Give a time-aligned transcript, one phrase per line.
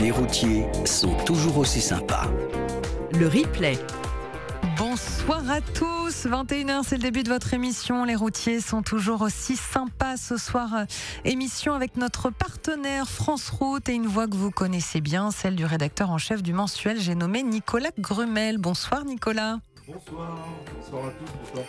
[0.00, 2.26] Les routiers sont toujours aussi sympas.
[3.18, 3.78] Le replay.
[4.76, 8.04] Bonsoir à tous, 21h c'est le début de votre émission.
[8.04, 10.84] Les routiers sont toujours aussi sympas ce soir.
[11.24, 15.64] Émission avec notre partenaire France Route et une voix que vous connaissez bien, celle du
[15.64, 18.58] rédacteur en chef du mensuel, j'ai nommé Nicolas Grumel.
[18.58, 19.58] Bonsoir Nicolas.
[19.88, 20.36] Bonsoir,
[20.74, 21.66] bonsoir à tous, bonsoir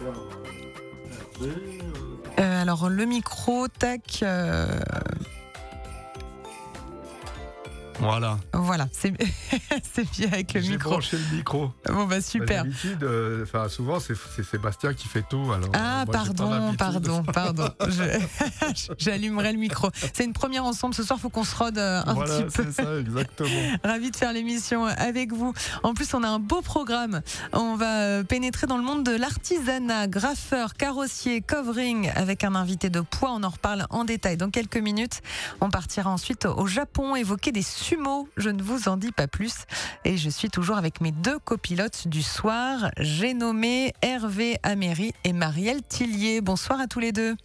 [0.00, 0.93] bonsoir
[1.42, 4.66] euh, alors le micro, tac, euh,
[8.00, 10.90] Voilà, voilà, c'est bien avec le j'ai micro.
[10.90, 11.70] branché le micro.
[11.86, 12.64] Bon bah Bah, super.
[12.64, 15.52] D'habitude, euh, enfin souvent c'est Sébastien qui fait tout.
[15.52, 17.68] Alors, Ah, euh, moi, j'ai pas pardon, pardon, pardon.
[18.98, 19.90] J'allumerai le micro.
[20.12, 22.64] C'est une première ensemble ce soir, faut qu'on se rôde euh, un Voilà, petit peu.
[22.72, 23.48] c'est ça, exactement.
[23.84, 25.52] Ravi de faire l'émission avec vous.
[25.82, 27.22] En plus, on a un beau programme.
[27.52, 33.00] On va pénétrer dans le monde de l'artisanat, graffeur, carrossier, covering avec un invité de
[33.00, 33.30] poids.
[33.32, 35.20] On en reparle en détail dans quelques minutes.
[35.60, 37.62] On partira ensuite au Japon évoquer des
[38.36, 39.54] Je ne vous en dis pas plus.
[40.04, 42.90] Et je suis toujours avec mes deux copilotes du soir.
[42.98, 46.40] J'ai nommé Hervé Améry et Marielle Tillier.
[46.40, 47.36] Bonsoir à tous les deux.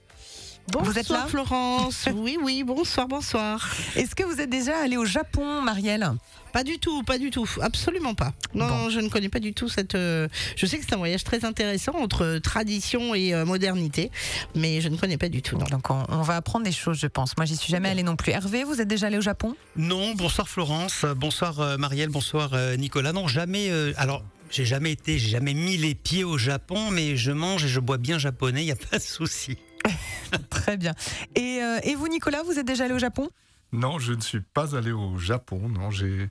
[0.71, 2.07] Bonsoir Vous êtes là Florence.
[2.15, 3.69] Oui, oui, bonsoir, bonsoir.
[3.95, 6.09] Est-ce que vous êtes déjà allé au Japon, Marielle?
[6.53, 8.33] Pas du tout, pas du tout, absolument pas.
[8.55, 8.89] Non, Bon.
[8.89, 9.93] je ne connais pas du tout cette.
[9.93, 14.09] euh, Je sais que c'est un voyage très intéressant entre tradition et euh, modernité,
[14.55, 15.57] mais je ne connais pas du tout.
[15.57, 15.65] Non.
[15.65, 17.37] Donc on, on va apprendre des choses, je pense.
[17.37, 18.31] Moi, j'y suis jamais allée non plus.
[18.31, 19.55] Hervé, vous êtes déjà allé au Japon?
[19.75, 23.13] Non, bonsoir Florence, bonsoir euh, Marielle, bonsoir euh, Nicolas.
[23.13, 23.69] Non, jamais.
[23.69, 27.65] euh, alors, j'ai jamais été, j'ai jamais mis les pieds au Japon, mais je mange
[27.65, 29.57] et je bois bien japonais, il y a pas de souci.
[30.49, 30.93] Très bien.
[31.35, 33.29] Et, euh, et vous, Nicolas, vous êtes déjà allé au Japon?
[33.71, 35.69] Non, je ne suis pas allé au Japon.
[35.69, 36.29] Non, j'ai.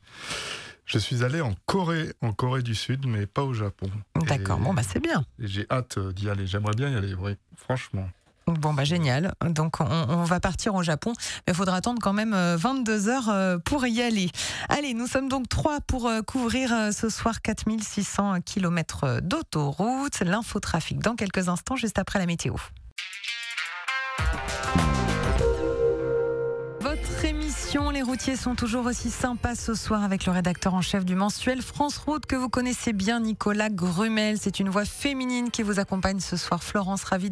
[0.84, 3.90] Je suis allé en Corée, en Corée du Sud, mais pas au Japon.
[4.26, 4.58] D'accord.
[4.58, 5.24] Et- Bon, bah c'est bien.
[5.38, 6.46] et j'ai hâte d'y aller.
[6.46, 8.08] J'aimerais bien y aller, oui, franchement.
[8.48, 9.34] Bon, bah génial.
[9.44, 11.12] Donc on, va partir au Japon,
[11.46, 14.30] mais il faudra attendre quand même 22 heures euh, pour y aller.
[14.70, 20.20] Allez, nous sommes donc trois pour euh, couvrir euh, ce soir 4600 km d'autoroute.
[20.20, 22.54] L'infotrafic dans quelques instants, juste après la météo.
[27.74, 31.60] Les routiers sont toujours aussi sympas ce soir avec le rédacteur en chef du mensuel
[31.60, 34.38] France Route que vous connaissez bien, Nicolas Grumel.
[34.40, 36.62] C'est une voix féminine qui vous accompagne ce soir.
[36.62, 37.28] Florence, ravie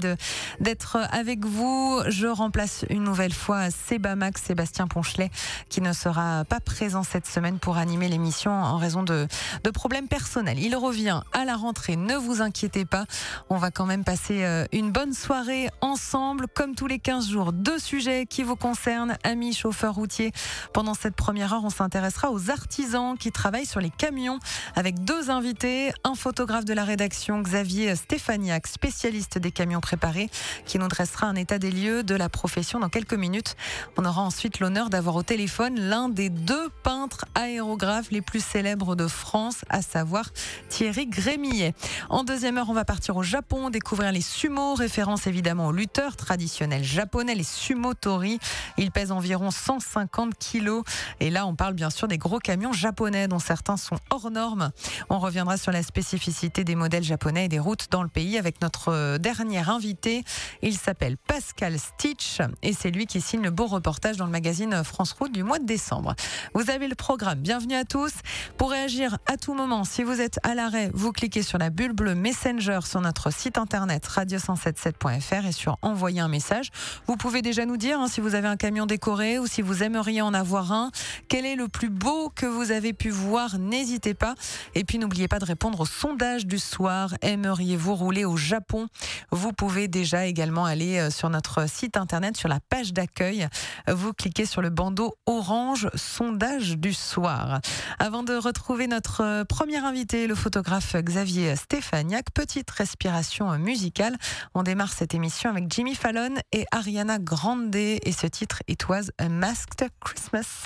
[0.61, 2.03] d'être avec vous.
[2.09, 5.31] Je remplace une nouvelle fois Sébamax, Sébastien Ponchelet,
[5.69, 9.27] qui ne sera pas présent cette semaine pour animer l'émission en raison de,
[9.65, 10.59] de problèmes personnels.
[10.59, 13.07] Il revient à la rentrée, ne vous inquiétez pas.
[13.49, 17.53] On va quand même passer euh, une bonne soirée ensemble, comme tous les 15 jours.
[17.53, 20.26] Deux sujets qui vous concernent, amis chauffeurs routiers.
[20.73, 24.39] Pendant cette première heure, on s'intéressera aux artisans qui travaillent sur les camions
[24.75, 30.31] avec deux invités, un photographe de la rédaction, Xavier Stéphaniac, spécialiste des camions préparés,
[30.65, 33.57] qui nous dressera un état des lieux de la profession dans quelques minutes.
[33.97, 38.97] On aura ensuite l'honneur d'avoir au téléphone l'un des deux peintres aérographes les plus célèbres
[38.97, 40.31] de France, à savoir
[40.69, 41.75] Thierry Grémillet.
[42.09, 46.17] En deuxième heure, on va partir au Japon, découvrir les sumo, référence évidemment aux lutteurs
[46.17, 48.39] traditionnels japonais, les sumotori.
[48.79, 50.85] Ils pèsent environ 150 kilos.
[51.21, 54.71] Et là, on parle bien sûr des gros camions japonais, dont certains sont hors normes.
[55.11, 58.61] On reviendra sur la spécificité des modèles japonais et des routes dans le pays avec
[58.63, 60.25] notre euh, dernier invité.
[60.63, 64.83] Il s'appelle Pascal Stitch et c'est lui qui signe le beau reportage dans le magazine
[64.85, 66.15] France Route du mois de décembre.
[66.55, 67.41] Vous avez le programme.
[67.41, 68.13] Bienvenue à tous.
[68.57, 71.93] Pour réagir à tout moment, si vous êtes à l'arrêt, vous cliquez sur la bulle
[71.93, 76.71] bleue Messenger sur notre site internet radio177.fr et sur envoyer un message.
[77.07, 79.83] Vous pouvez déjà nous dire hein, si vous avez un camion décoré ou si vous
[79.83, 80.91] aimeriez en avoir un.
[81.29, 83.59] Quel est le plus beau que vous avez pu voir?
[83.59, 84.35] N'hésitez pas.
[84.75, 87.15] Et puis n'oubliez pas de répondre au sondage du soir.
[87.23, 88.89] Aimeriez-vous rouler au Japon?
[89.31, 93.49] Vous pouvez déjà également aller euh, sur notre site internet, sur la page d'accueil.
[93.89, 97.61] Vous cliquez sur le bandeau orange sondage du soir.
[97.99, 104.17] Avant de retrouver notre euh, premier invité, le photographe Xavier Stéphaniac, petite respiration euh, musicale.
[104.55, 109.11] On démarre cette émission avec Jimmy Fallon et Ariana Grande et ce titre It Was
[109.19, 110.65] a Masked Christmas.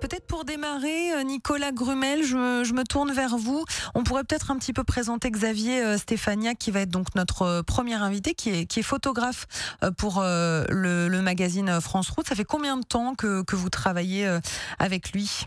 [0.00, 3.64] Peut-être pour démarrer, euh, Nicolas Grumel, je me, je me tourne vers vous.
[3.94, 7.42] On pourrait peut-être un petit peu présenter Xavier euh, Stéphaniac, qui va être donc notre
[7.42, 9.46] euh, premier invité, qui est, qui est photographe
[9.98, 12.26] pour le, le magazine France Route.
[12.26, 14.26] Ça fait combien de temps que, que vous travaillez
[14.78, 15.46] avec lui?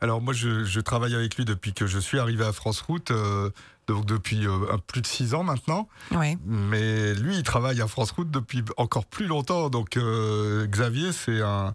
[0.00, 3.12] Alors moi, je, je travaille avec lui depuis que je suis arrivé à France Route,
[3.12, 3.50] euh,
[3.88, 5.88] donc depuis euh, plus de six ans maintenant.
[6.12, 6.36] Oui.
[6.46, 9.70] Mais lui, il travaille à France Route depuis encore plus longtemps.
[9.70, 11.74] Donc euh, Xavier, c'est un.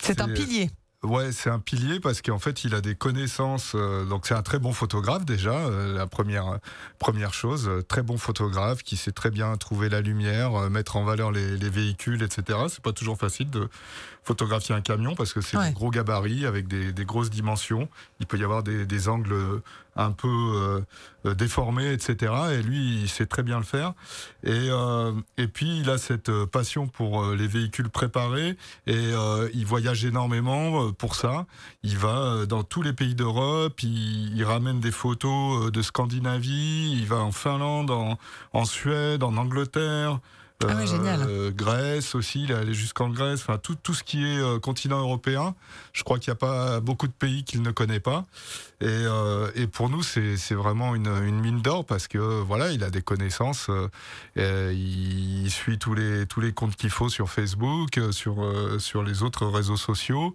[0.00, 0.70] C'est un pilier.
[1.04, 3.72] Ouais, c'est un pilier parce qu'en fait, il a des connaissances.
[3.76, 5.52] euh, donc, c'est un très bon photographe déjà.
[5.52, 6.58] euh, la première
[6.98, 11.30] première chose, très bon photographe qui sait très bien trouver la lumière, mettre en valeur
[11.30, 12.58] les, les véhicules, etc.
[12.68, 13.68] C'est pas toujours facile de
[14.28, 15.68] photographier un camion parce que c'est Ouais.
[15.68, 17.88] des gros gabarits avec des, des grosses dimensions.
[18.20, 19.34] Il peut y avoir des, des angles
[19.96, 20.84] un peu
[21.24, 22.32] euh, déformés, etc.
[22.52, 23.94] Et lui, il sait très bien le faire.
[24.44, 29.48] Et, euh, et puis, il a cette passion pour euh, les véhicules préparés et euh,
[29.54, 31.46] il voyage énormément euh, pour ça.
[31.82, 37.06] Il va dans tous les pays d'Europe, il, il ramène des photos de Scandinavie, il
[37.06, 38.18] va en Finlande, en,
[38.52, 40.20] en Suède, en Angleterre.
[40.64, 40.74] Ah
[41.28, 44.58] euh, Grèce aussi, il est allé jusqu'en Grèce, enfin tout, tout ce qui est euh,
[44.58, 45.54] continent européen.
[45.92, 48.26] Je crois qu'il n'y a pas beaucoup de pays qu'il ne connaît pas.
[48.80, 52.84] Et, euh, et pour nous, c'est vraiment une, une mine d'or parce que voilà, il
[52.84, 53.70] a des connaissances.
[54.36, 58.44] euh, il, il suit tous les tous les comptes qu'il faut sur Facebook, euh, sur
[58.44, 60.34] euh, sur les autres réseaux sociaux.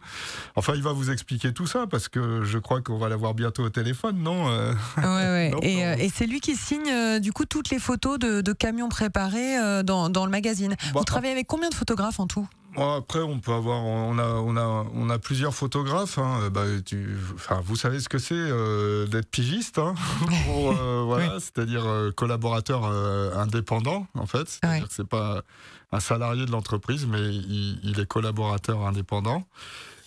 [0.56, 3.64] Enfin, il va vous expliquer tout ça parce que je crois qu'on va l'avoir bientôt
[3.64, 4.74] au téléphone, non euh?
[4.98, 5.50] Ouais, ouais.
[5.52, 5.94] Non, et, non.
[6.00, 10.10] et c'est lui qui signe du coup toutes les photos de, de camions préparés dans,
[10.10, 10.76] dans le magazine.
[10.94, 12.48] Bah, Vous travaillez avec combien de photographes en tout?
[12.78, 16.18] Après, on peut avoir, on a, on a, on a plusieurs photographes.
[16.18, 16.40] hein.
[16.44, 19.94] Euh, Bah, tu, enfin, vous savez ce que c'est euh, d'être pigiste, hein,
[20.46, 24.48] Pour, euh, voilà, c'est-à-dire euh, collaborateur euh, indépendant, en fait.
[24.50, 25.42] C'est-à-dire que c'est pas
[25.92, 29.46] un salarié de l'entreprise, mais il, il est collaborateur indépendant.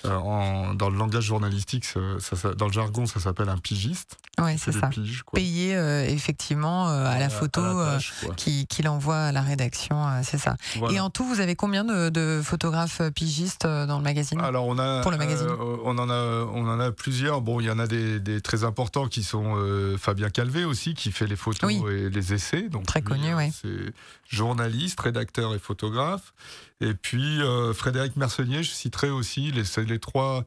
[0.06, 3.58] Euh, en- dans le langage journalistique, ça- ça- ça- dans le jargon, ça s'appelle un
[3.58, 4.16] pigiste.
[4.40, 4.88] Ouais, c'est ça.
[4.88, 5.22] piges.
[5.32, 8.34] Payé euh, effectivement euh, à la photo à la tâche, quoi.
[8.34, 10.56] qui- qu'il envoie à la rédaction, c'est ça.
[10.76, 10.94] Voilà.
[10.94, 14.78] Et en tout, vous avez combien de, de photographes pigistes dans le magazine Alors on
[14.78, 15.48] a Pour le magazine.
[15.84, 17.40] on en a on en a plusieurs.
[17.40, 19.56] Bon, il y en a des, des très importants qui sont
[19.98, 21.82] Fabien Calvé aussi qui fait les photos Oui.
[21.92, 22.68] et les essais.
[22.68, 23.50] Donc Très lui, connu, ouais.
[23.62, 23.92] C'est
[24.28, 26.34] journaliste, rédacteur et photographe.
[26.80, 30.44] Et puis euh, Frédéric Mersenier, je citerai aussi les les trois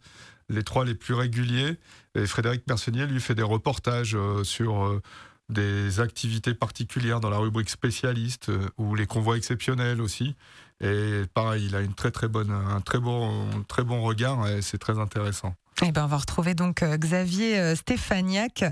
[0.50, 1.78] les trois les plus réguliers.
[2.16, 5.02] Et Frédéric Mersenier lui fait des reportages euh, sur euh,
[5.50, 10.36] des activités particulières dans la rubrique spécialiste ou les convois exceptionnels aussi.
[10.82, 14.62] Et pareil, il a une très très bonne, un très bon, très bon regard et
[14.62, 15.56] c'est très intéressant.
[15.84, 18.64] Eh ben, on va retrouver donc Xavier Stéphaniac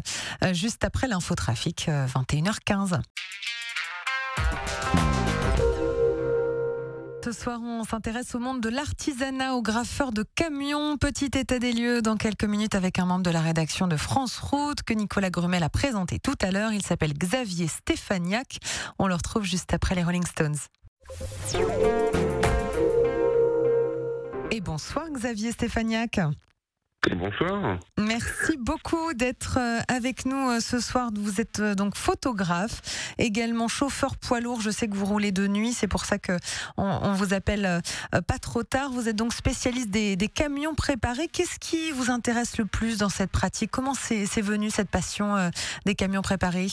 [0.54, 3.02] juste après l'infotrafic, euh, 21h15.
[7.24, 10.98] Ce soir, on s'intéresse au monde de l'artisanat, aux graffeurs de camions.
[10.98, 14.38] Petit état des lieux dans quelques minutes avec un membre de la rédaction de France
[14.38, 16.72] Route que Nicolas Grumel a présenté tout à l'heure.
[16.72, 18.60] Il s'appelle Xavier Stéphaniac.
[18.98, 20.56] On le retrouve juste après les Rolling Stones.
[24.52, 26.22] Et bonsoir Xavier Stéphaniac.
[27.16, 27.80] Bonsoir.
[27.98, 31.10] Merci beaucoup d'être euh, avec nous euh, ce soir.
[31.16, 32.82] Vous êtes euh, donc photographe,
[33.18, 34.62] également chauffeur poids lourd.
[34.62, 36.34] Je sais que vous roulez de nuit, c'est pour ça que
[36.78, 37.82] on, on vous appelle
[38.28, 38.92] pas trop tard.
[38.92, 41.28] Vous êtes donc spécialiste des, des camions préparés.
[41.28, 43.72] Qu'est-ce qui vous intéresse le plus dans cette pratique?
[43.72, 45.52] Comment c'est venu cette passion
[45.86, 46.68] des camions préparés?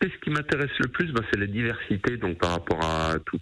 [0.00, 3.40] Ben, ce qui m'intéresse le plus, ben, c'est la diversité, donc par rapport à tout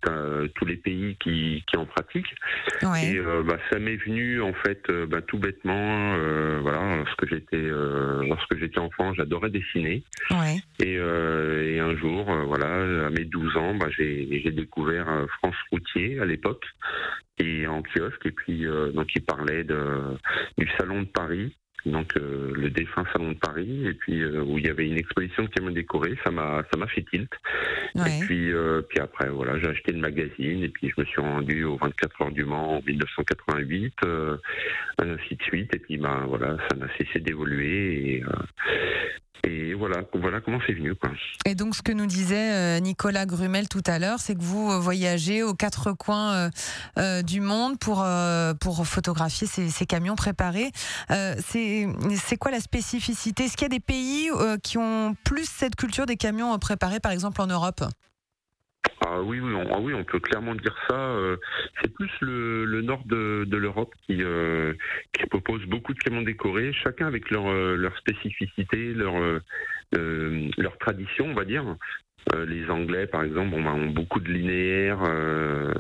[0.54, 2.34] tous les pays qui, qui en pratiquent.
[2.82, 3.12] Ouais.
[3.12, 6.14] Et euh, bah, ça m'est venu en fait euh, bah, tout bêtement.
[6.14, 10.02] euh, voilà, lorsque j'étais lorsque j'étais enfant, j'adorais dessiner.
[10.30, 10.56] Ouais.
[10.80, 16.64] Et, et un jour, voilà, à mes 12 ans, j'ai découvert France Routier à l'époque
[17.38, 18.24] et en kiosque.
[18.24, 18.64] Et puis
[18.94, 20.16] donc il parlait de,
[20.56, 21.54] du salon de Paris.
[21.86, 24.98] Donc euh, le défunt salon de Paris et puis euh, où il y avait une
[24.98, 27.30] exposition de camions décorés, ça m'a ça m'a fait tilt.
[27.94, 28.18] Ouais.
[28.18, 31.20] Et puis, euh, puis après, voilà, j'ai acheté le magazine et puis je me suis
[31.20, 34.36] rendu aux 24 heures du Mans en 1988, euh,
[34.98, 35.74] ainsi de suite.
[35.74, 38.24] Et puis, ben voilà, ça n'a cessé d'évoluer et,
[39.44, 40.94] et voilà, voilà comment c'est venu.
[41.44, 44.70] Et donc, ce que nous disait euh, Nicolas Grumel tout à l'heure, c'est que vous
[44.70, 46.50] euh, voyagez aux quatre coins
[46.98, 48.06] euh, du monde pour,
[48.60, 50.70] pour photographier ces, camions préparés.
[51.08, 53.44] C'est quoi la spécificité?
[53.44, 54.30] Est-ce qu'il y a des pays
[54.62, 57.84] qui ont plus cette culture des camions préparés, par exemple en Europe?
[59.04, 60.98] Ah oui, oui, on, ah oui, on peut clairement dire ça.
[60.98, 61.36] euh,
[61.80, 64.72] c'est plus le, le nord de, de l'Europe qui, euh,
[65.12, 70.76] qui propose beaucoup de camions décorés, chacun avec leur, euh, leur spécificité, leur, euh, leur
[70.78, 71.64] tradition, on va dire.
[72.34, 75.72] Euh, les Anglais, par exemple, bah, ont beaucoup de linéaires euh,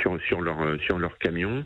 [0.00, 1.64] sur, sur leur sur leurs camions.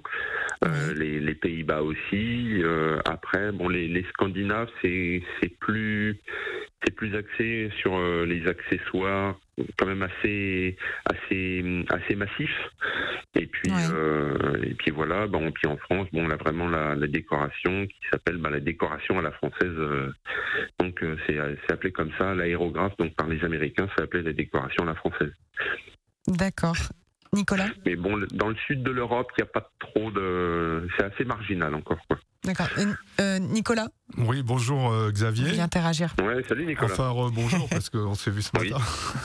[0.64, 2.62] Euh, les, les Pays-Bas aussi.
[3.04, 5.22] Après, bon, les, les Scandinaves, c'est
[5.60, 6.18] plus
[6.82, 9.38] c'est plus axé sur les accessoires,
[9.78, 12.60] quand même assez assez assez massifs.
[13.34, 13.86] Et puis Ouais.
[13.92, 15.26] euh, et puis voilà.
[15.26, 18.60] Bon, puis en France, bon, on a vraiment la, la décoration qui s'appelle bah, la
[18.60, 19.62] décoration à la française.
[19.78, 20.12] euh,
[20.78, 21.36] donc euh, c'est
[21.66, 22.96] c'est appelé comme ça l'aérographe.
[22.98, 25.32] Donc par les Américains, c'est appelé la décoration à la française.
[26.28, 26.76] D'accord.
[27.36, 30.88] Nicolas Mais bon, dans le sud de l'Europe, il n'y a pas trop de.
[30.96, 31.98] C'est assez marginal encore.
[32.08, 32.16] Quoi.
[32.44, 32.68] D'accord.
[33.20, 33.88] Euh, Nicolas,
[34.18, 35.46] Oui, bonjour euh, Xavier.
[35.48, 36.92] voulez interagir Ouais, salut Nicolas.
[36.92, 38.82] Enfin, bonjour, parce qu'on s'est vu ce matin.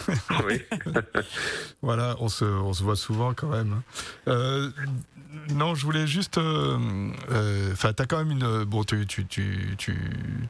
[0.48, 0.62] Oui.
[1.82, 3.82] Voilà, on se, on se voit souvent quand même.
[4.28, 4.70] Euh,
[5.54, 6.38] non, je voulais juste.
[6.38, 6.78] euh,
[7.32, 8.64] euh, Enfin, t'as quand même une.
[8.66, 9.94] Bon, tu, tu, tu, tu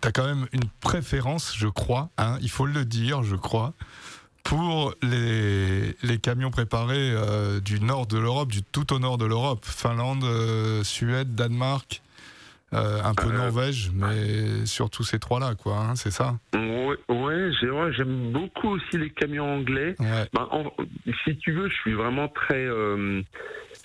[0.04, 2.10] as quand même une préférence, je crois.
[2.18, 3.74] Hein, il faut le dire, je crois.
[4.44, 9.26] Pour les, les camions préparés euh, du nord de l'Europe, du tout au nord de
[9.26, 12.02] l'Europe, Finlande, euh, Suède, Danemark,
[12.74, 16.38] euh, un peu Norvège, mais surtout ces trois-là, quoi, hein, c'est ça?
[16.54, 19.96] Ouais, ouais, j'ai- ouais, j'aime beaucoup aussi les camions anglais.
[20.00, 20.28] Ouais.
[20.34, 20.72] Ben, en-
[21.26, 22.66] si tu veux, je suis vraiment très.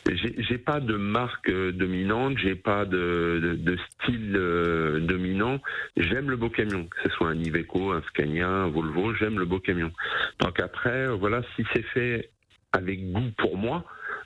[0.08, 5.00] Euh, j'ai j'ai pas de marque euh, dominante, j'ai pas de, de, de style euh,
[5.00, 5.60] dominant.
[5.96, 9.44] J'aime le beau camion, que ce soit un Iveco, un Scania, un Volvo, j'aime le
[9.44, 9.92] beau camion.
[10.40, 12.30] Donc après, euh, voilà, si c'est fait
[12.72, 13.84] avec goût pour moi,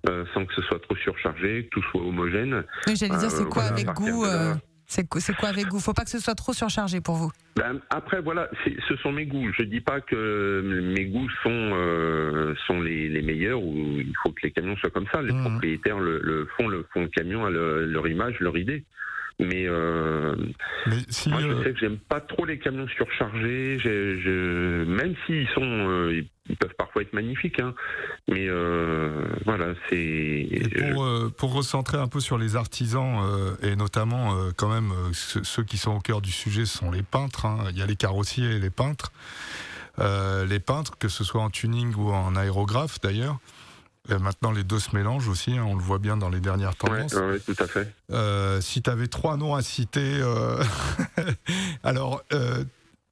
[0.09, 2.65] euh, sans que ce soit trop surchargé, que tout soit homogène.
[2.87, 4.55] J'allais dire, Euh, c'est quoi voilà, avec goût de euh,
[4.93, 7.31] C'est quoi, c'est quoi avec goût Faut pas que ce soit trop surchargé pour vous.
[7.55, 8.51] Ben, après, voilà,
[8.89, 9.49] ce sont mes goûts.
[9.57, 10.63] Je dis pas que
[10.97, 14.91] mes goûts sont euh, sont les, les meilleurs ou il faut que les camions soient
[14.91, 15.23] comme ça.
[15.23, 15.43] Les Mhm.
[15.43, 18.83] propriétaires le, le font, le font le camion à le- leur image, leur idée.
[19.39, 20.35] Mais euh,
[20.89, 21.31] Mais si.
[21.31, 23.79] moi, je euh, sais que j'aime pas trop les camions surchargés.
[23.79, 26.21] Je- même s'ils sont, euh,
[26.51, 27.75] ils, peuvent parfois être magnifiques, hein.
[28.29, 30.49] Mais euh, voilà, c'est.
[30.93, 34.93] Pour, euh, pour recentrer un peu sur les artisans, euh, et notamment euh, quand même
[34.93, 37.47] euh, ceux, qui sont au cœur du sujet, ce sont les peintres.
[37.47, 37.65] hein.
[37.71, 39.13] Il y a les carrossiers et les peintres.
[39.99, 43.39] Euh, les peintres, que ce soit en tuning ou en aérographe d'ailleurs.
[44.11, 46.75] Euh, maintenant, les deux se mélangent aussi, hein, on le voit bien dans les dernières
[46.75, 47.13] tendances.
[47.15, 47.93] ouais, tout à fait.
[48.11, 50.63] Euh, si tu avais trois noms à citer, euh,
[51.85, 52.65] alors euh,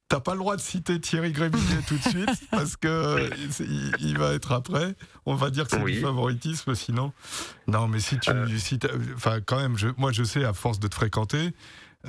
[0.09, 4.17] t'as pas le droit de citer Thierry Grébillet tout de suite parce que il, il
[4.17, 4.95] va être après.
[5.25, 5.93] On va dire que c'est Oui.
[5.95, 7.13] du favoritisme sinon.
[7.67, 8.47] Non, mais si tu, Euh.
[8.57, 8.79] si
[9.15, 11.53] enfin quand même, je, moi je sais à force de te fréquenter.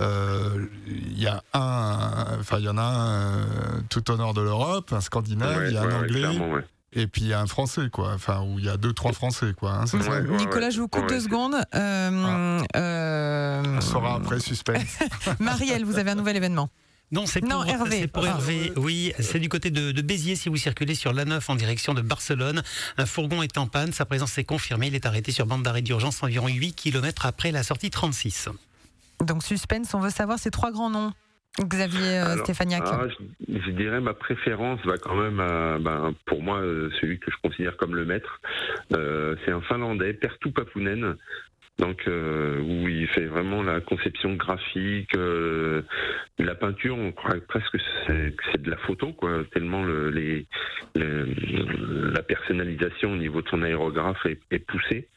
[0.00, 3.44] euh, Il y a un, enfin il y en a un euh,
[3.90, 6.38] tout au nord de l'Europe, un Scandinave, Ouais, il y a ouais, un ouais, Anglais,
[6.38, 6.64] ouais.
[6.92, 8.12] et puis il y a un Français quoi.
[8.14, 9.72] Enfin où il y a deux trois Français quoi.
[9.72, 10.70] hein, ça Ouais, Nicolas, ouais.
[10.72, 11.56] je vous coupe Ouais, deux secondes.
[11.74, 14.98] Euh, euh, On saura après suspense.
[15.40, 16.70] Marielle, vous avez un nouvel événement.
[17.12, 18.00] Non, c'est pour, Non, Hervé.
[18.02, 18.28] c'est pour Ah.
[18.28, 18.72] Hervé.
[18.76, 22.02] Oui, c'est du côté de, de Béziers si vous circulez sur l'A9 en direction de
[22.02, 22.62] Barcelone.
[22.98, 24.86] Un fourgon est en panne, sa présence est confirmée.
[24.88, 28.48] Il est arrêté sur bande d'arrêt d'urgence environ 8 km après la sortie 36.
[29.24, 31.12] Donc suspense, on veut savoir ces trois grands noms.
[31.60, 32.82] Xavier euh, Alors, Stéphaniak.
[32.86, 37.18] Ah, je, je dirais ma préférence va quand même à, ben, pour moi, euh, celui
[37.18, 38.40] que je considère comme le maître.
[38.92, 41.16] Euh, c'est un Finlandais, Perttu Papunen.
[41.80, 45.82] Donc, où il fait vraiment la conception graphique, euh,
[46.38, 47.78] la peinture, on croit presque que
[48.52, 49.44] c'est de la photo, quoi.
[49.52, 49.82] Tellement
[50.94, 55.08] la personnalisation au niveau de son aérographe est, poussée.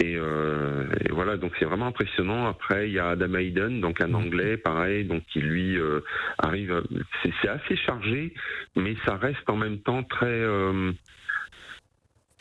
[0.00, 2.46] Et, euh, et voilà, donc c'est vraiment impressionnant.
[2.46, 6.00] Après, il y a Adam Hayden, donc un Anglais, pareil, donc qui lui euh,
[6.38, 6.82] arrive.
[7.22, 8.34] c'est assez chargé,
[8.76, 10.92] mais ça reste en même temps très euh,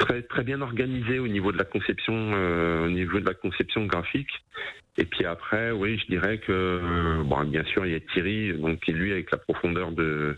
[0.04, 3.86] très très bien organisé au niveau de la conception, euh, au niveau de la conception
[3.86, 4.30] graphique.
[5.00, 8.54] Et puis après, oui, je dirais que euh, bon, bien sûr, il y a Thierry,
[8.54, 10.38] donc qui lui avec la profondeur de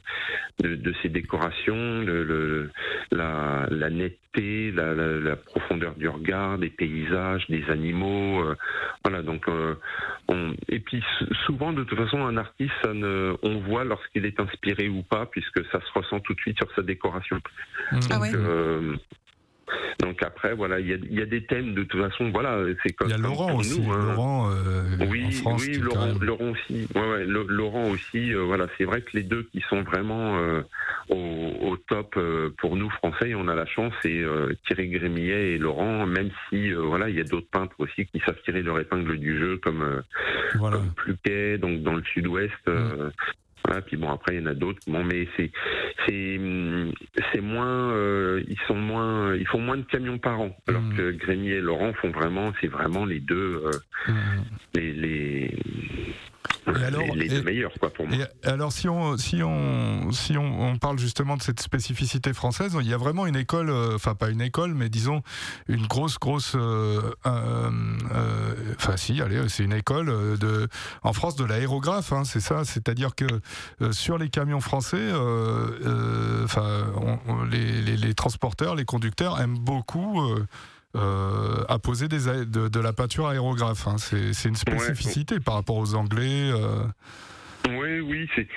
[0.63, 2.69] de, de ses décorations, le, le-
[3.11, 8.43] la, la netteté, la, la- la profondeur du regard, des paysages, des animaux.
[8.45, 8.55] euh,
[9.03, 9.75] voilà, donc euh,
[10.29, 11.03] on- et puis
[11.45, 15.25] souvent de toute façon un artiste, ça ne, on voit lorsqu'il est inspiré ou pas,
[15.25, 17.39] puisque ça se ressent tout de suite sur sa décoration.
[17.91, 18.31] Ah ouais.
[18.31, 18.95] Donc, euh,
[19.99, 22.29] donc après, voilà, il y a, y a des thèmes de toute façon.
[22.31, 23.79] Voilà, c'est comme Il y a Laurent pour aussi.
[23.81, 24.13] nous, hein.
[24.15, 26.87] Laurent, euh, Oui, en France, oui, Laurent, même- Laurent aussi.
[26.95, 28.33] Ouais, ouais, Le- Laurent aussi.
[28.33, 30.61] euh, voilà, c'est vrai que les deux qui sont vraiment euh,
[31.09, 31.15] au,
[31.61, 32.17] au top
[32.59, 36.05] pour nous Français, on a la chance, c'est euh, Thierry Grémillet et Laurent.
[36.05, 39.37] Même si voilà, il y a d'autres peintres aussi qui savent tirer leur épingle du
[39.39, 40.01] jeu, comme
[40.55, 40.77] Voilà.
[40.77, 42.51] comme Pluquet, donc dans le Sud-Ouest.
[42.67, 43.09] euh,
[43.65, 44.79] voilà, puis bon après il y en a d'autres.
[44.87, 45.51] Bon, mais c'est
[46.05, 46.39] c'est
[47.31, 50.97] c'est moins, euh, ils sont moins, ils font moins de camions par an, alors Mhm.
[50.97, 53.61] que Grémillet et Laurent font vraiment, c'est vraiment les deux.
[53.65, 53.71] euh,
[54.07, 54.43] Mhm.
[54.75, 55.57] les, les,
[56.67, 58.17] Et alors, les, les deux et- meilleurs quoi pour moi.
[58.43, 62.75] Et alors, si on, si on, si on, on parle justement de cette spécificité française,
[62.81, 65.21] il y a vraiment une école, euh, enfin pas une école, mais disons
[65.67, 67.69] une grosse, grosse, euh, euh,
[68.13, 70.67] euh, enfin si, allez, c'est une école de,
[71.03, 73.25] en France de l'aérographe, hein, c'est ça, c'est-à-dire que
[73.91, 75.11] sur les camions français,
[76.43, 76.87] enfin,
[77.51, 80.21] les- les transporteurs, les conducteurs aiment beaucoup.
[80.95, 83.87] Euh, des, a- de, de la peinture aérographe.
[83.87, 83.97] hein.
[83.97, 86.51] C'est une spécificité par rapport aux Anglais.
[86.53, 86.83] euh.
[87.67, 88.47] Oui, oui, c'est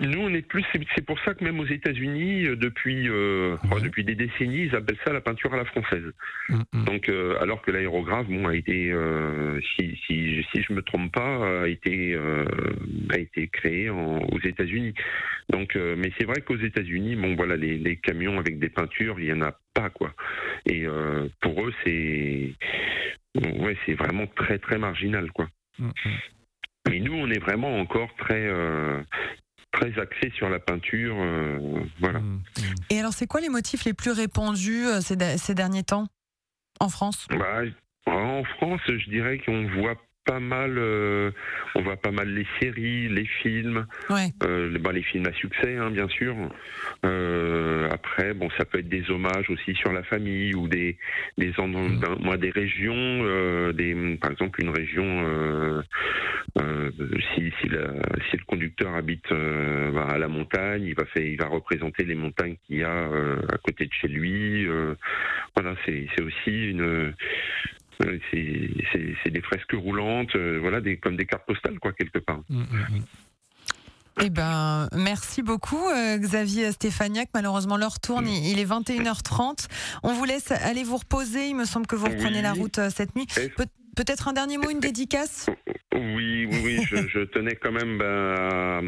[0.00, 0.62] nous on est plus.
[0.70, 3.80] c'est- pour ça que même aux États-Unis, euh, depuis euh, Ouais.
[3.80, 6.04] depuis des décennies, ils appellent ça la peinture à la française.
[6.50, 6.84] Mm.
[6.84, 11.10] Donc, euh, alors que l'aérographe, bon, a été, euh, si, si, si je me trompe
[11.10, 12.14] pas, a été,
[13.10, 14.92] a été créé en- aux États-Unis.
[15.48, 19.26] Donc, mais c'est vrai qu'aux États-Unis, bon, voilà, les, les camions avec des peintures, il
[19.26, 20.12] y en a pas, quoi.
[20.66, 22.54] Et euh, pour eux, c'est,
[23.36, 25.48] ouais, c'est vraiment très, très marginal, quoi.
[25.78, 26.10] Mm, mm.
[26.88, 29.02] Mais nous, on est vraiment encore très, euh,
[29.72, 31.58] très axé sur la peinture, euh,
[31.98, 32.20] voilà.
[32.20, 32.42] Mm.
[32.90, 36.06] Et alors, c'est quoi les motifs les plus répandus euh, ces, ces derniers temps
[36.80, 37.26] en France?
[37.30, 37.62] Bah,
[38.06, 41.30] en France, je dirais qu'on voit pas mal, euh,
[41.74, 44.28] on voit pas mal les séries, les films, Ouais.
[44.44, 46.36] euh, bah, les films à succès, hein, bien sûr.
[47.04, 50.98] Euh, après, bon, ça peut être des hommages aussi sur la famille ou des,
[51.38, 51.52] des,
[52.20, 55.82] moi, des régions, des, par exemple, une région.
[57.34, 57.94] si, si, la-
[58.30, 62.14] si le conducteur habite bah, à la montagne, il va, faire, il va représenter les
[62.14, 64.66] montagnes qu'il y a à côté de chez lui.
[65.56, 67.14] voilà, c'est c'est aussi une.
[68.00, 72.40] Euh, c'est- des fresques roulantes, euh, voilà, des, comme des cartes postales, quoi, quelque part.
[72.48, 72.64] Mm, mm,
[72.98, 73.02] mm.
[74.22, 77.28] Eh ben, merci beaucoup, euh, Xavier Stéphaniac.
[77.32, 78.26] Malheureusement, l'heure tourne.
[78.28, 79.68] Il il est 21h30.
[80.02, 81.48] On vous laisse aller vous reposer.
[81.48, 82.42] Il me semble que vous reprenez Oui.
[82.42, 83.26] la route euh, cette nuit.
[83.56, 83.64] Peut-
[83.96, 85.50] Peut-être un dernier mot, une dédicace?
[85.94, 88.78] Oui, oui, oui, je, je tenais quand même ben, à,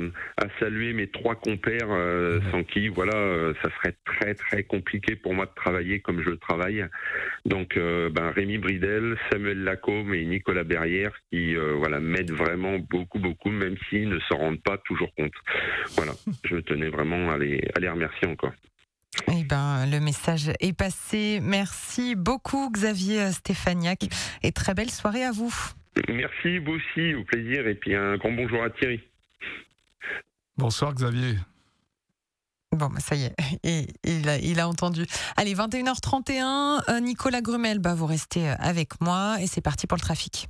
[0.45, 5.17] à saluer mes trois compères, euh, sans qui, voilà, euh, ça serait très très compliqué
[5.17, 6.87] pour moi de travailler comme je travaille.
[7.45, 13.19] Donc, euh, ben, Rémi Bridel, Samuel Lacombe et Nicolas Berrière, qui, voilà, m'aident vraiment beaucoup,
[13.19, 15.35] beaucoup, même s'ils ne s'en rendent pas toujours compte.
[15.97, 16.13] Voilà,
[16.45, 18.53] je tenais vraiment à les, à les remercier encore.
[19.29, 21.41] Eh ben, le message est passé.
[21.43, 24.07] Merci beaucoup, Xavier Stéphaniac.
[24.43, 25.55] Et très belle soirée à vous.
[26.09, 29.01] Merci, vous aussi, au plaisir, et puis un grand bonjour à Thierry.
[30.57, 31.37] Bonsoir Xavier.
[32.73, 35.05] Bon, bah, ça y est, il, il a, il a entendu.
[35.37, 39.97] Allez, 21h31, euh, Nicolas Grumel, bah, vous restez euh, avec moi et c'est parti pour
[39.97, 40.49] le trafic.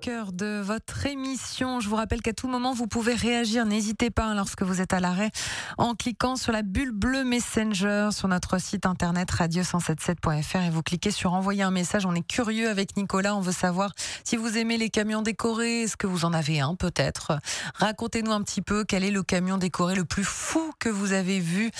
[0.00, 3.64] Cœur de votre émission, je vous rappelle qu'à tout moment, vous pouvez réagir.
[3.64, 5.30] N'hésitez pas hein, lorsque vous êtes à l'arrêt
[5.78, 11.10] en cliquant sur la bulle bleue Messenger sur notre site internet radio177.fr et vous cliquez
[11.10, 12.04] sur envoyer un message.
[12.04, 13.94] On est curieux avec Nicolas, on veut savoir
[14.24, 17.38] si vous aimez les camions décorés, est-ce que vous en avez un peut-être?
[17.74, 21.40] Racontez-nous un petit peu quel est le camion décoré le plus fou que vous avez
[21.40, 21.70] vu.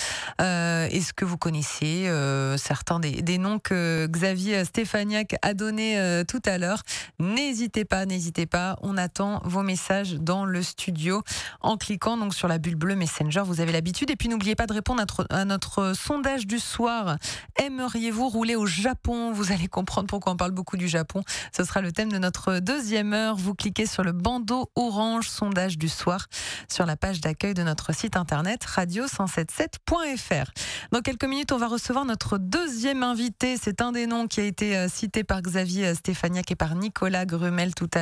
[0.41, 6.23] Euh, est-ce que vous connaissez euh, certains des, noms que Xavier Stéphaniac a donnés euh,
[6.23, 6.81] tout à l'heure?
[7.19, 8.77] N'hésitez pas, n'hésitez pas.
[8.81, 11.21] On attend vos messages dans le studio
[11.61, 13.43] en cliquant donc sur la bulle bleue Messenger.
[13.45, 14.09] Vous avez l'habitude.
[14.09, 17.17] Et puis n'oubliez pas de répondre à notre, sondage du soir.
[17.57, 19.31] Aimeriez-vous rouler au Japon?
[19.31, 21.21] Vous allez comprendre pourquoi on parle beaucoup du Japon.
[21.55, 23.35] Ce sera le thème de notre deuxième heure.
[23.35, 26.27] Vous cliquez sur le bandeau orange sondage du soir
[26.69, 30.51] sur la page d'accueil de notre site internet radio177.fr.
[30.91, 33.57] Dans quelques minutes, on va recevoir notre deuxième invité.
[33.61, 37.25] C'est un des noms qui a été euh, cité par Xavier Stéphaniac et par Nicolas
[37.25, 37.96] Grumel tout à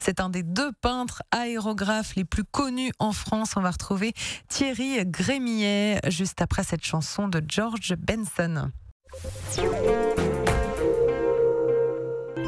[0.00, 3.54] C'est un des deux peintres aérographes les plus connus en France.
[3.56, 4.12] On va retrouver
[4.48, 8.70] Thierry Grémillet juste après cette chanson de George Benson.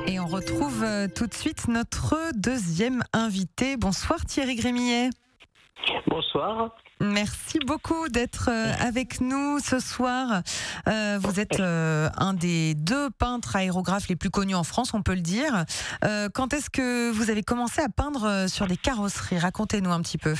[0.06, 3.76] Et on retrouve euh, tout de suite notre deuxième invité.
[3.76, 5.10] Bonsoir Thierry Grémillet.
[6.06, 6.70] Bonsoir.
[7.00, 10.42] Merci beaucoup d'être euh, avec nous ce soir.
[10.86, 15.02] Euh, vous êtes euh, un des deux peintres aérographes les plus connus en France, on
[15.02, 15.64] peut le dire.
[16.34, 19.38] Quand est-ce que vous avez commencé à peindre sur des carrosseries?
[19.38, 20.34] Racontez-nous un petit peu.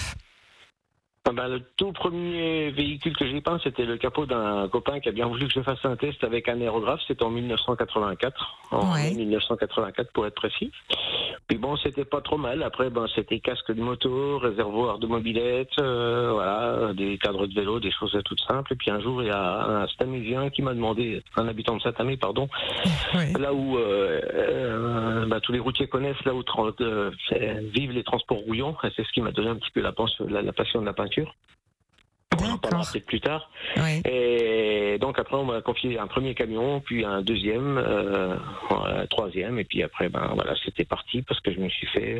[1.28, 5.10] Ah ben, le tout premier véhicule que j'ai peint, c'était le capot d'un copain qui
[5.10, 7.00] a bien voulu que je fasse un test avec un aérographe.
[7.06, 9.12] C'était en 1984, en Ouais.
[9.12, 10.72] 1984 pour être précis.
[11.46, 12.62] Puis bon, c'était pas trop mal.
[12.62, 17.80] Après, ben, c'était casque de moto, réservoir de mobilette, euh, voilà, des cadres de vélo,
[17.80, 18.72] des choses toutes simples.
[18.72, 21.82] Et puis un jour, il y a un Stamésien qui m'a demandé, un habitant de
[21.82, 22.48] Saint-Amé, pardon,
[23.38, 26.42] là où euh, euh, bah, tous les routiers connaissent, là où
[27.74, 28.74] vivent les transports rouillants.
[28.96, 29.92] C'est ce qui m'a donné un petit peu la,
[30.28, 31.09] la, la passion de la peinture.
[31.18, 32.92] On en parlera D'accord.
[32.92, 33.50] peut-être plus tard.
[33.76, 34.00] Oui.
[34.10, 38.36] Et donc après, on m'a confié un premier camion, puis un deuxième, euh,
[38.70, 42.18] un troisième, et puis après, ben voilà, c'était parti parce que je me suis fait,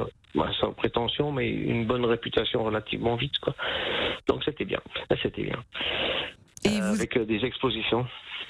[0.61, 3.55] sans prétention, mais une bonne réputation relativement vite, quoi.
[4.27, 4.81] Donc c'était bien,
[5.23, 5.63] c'était bien.
[6.65, 8.05] Et Euh, vous, Avec euh, des expositions.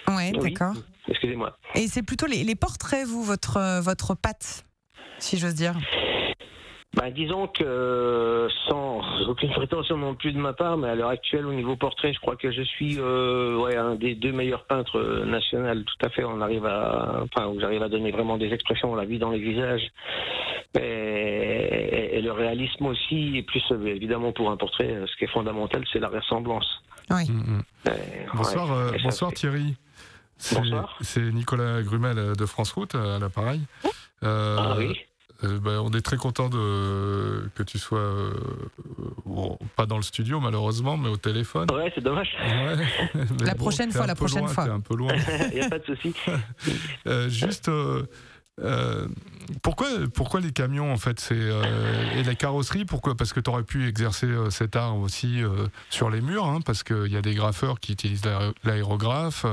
[0.09, 0.53] ouais, Oui.
[0.53, 0.75] d'accord.
[1.09, 1.57] Excusez-moi.
[1.77, 4.65] Et c'est plutôt les, les portraits, vous, votre euh, votre patte,
[5.19, 5.75] si j'ose dire?
[6.97, 11.11] Ben, disons que euh, sans aucune prétention non plus de ma part, mais à l'heure
[11.11, 14.65] actuelle au niveau portrait, je crois que je suis euh, ouais, un des deux meilleurs
[14.65, 15.73] peintres euh, nationaux.
[15.85, 18.97] Tout à fait, on arrive à, enfin, où j'arrive à donner vraiment des expressions, on
[18.97, 19.83] la vie dans les visages.
[20.81, 25.85] Et, et le réalisme aussi, et plus évidemment pour un portrait, ce qui est fondamental,
[25.93, 26.83] c'est la ressemblance.
[27.11, 27.31] Oui.
[27.31, 27.63] Mm, mm.
[27.87, 27.91] Et,
[28.35, 29.77] Bonsoir, ouais, euh, bonsoir Thierry.
[30.39, 30.97] C'est- Bonsoir.
[31.03, 33.61] C'est Nicolas Grumel de France Route à l'appareil.
[34.25, 34.99] Euh, Ah oui.
[35.45, 38.33] Euh, ben, on est très content de que tu sois euh,
[39.25, 41.67] bon, pas dans le studio malheureusement, mais au téléphone.
[41.73, 42.37] Ouais, c'est dommage.
[42.41, 43.25] Ouais.
[43.45, 44.65] La prochaine fois, la prochaine loin, fois.
[44.65, 45.13] t'es un peu loin.
[45.53, 46.15] Il n'y a pas de souci.
[47.07, 48.05] Euh, juste, euh,
[48.63, 49.09] euh,
[49.63, 51.63] pourquoi, pourquoi les camions en fait c'est euh,
[52.15, 55.67] et les carrosseries Pourquoi Parce que tu aurais pu exercer euh, cet art aussi euh,
[55.89, 59.47] sur les murs, hein, parce qu'il y a des graffeurs qui utilisent l'aé- l'aérographe.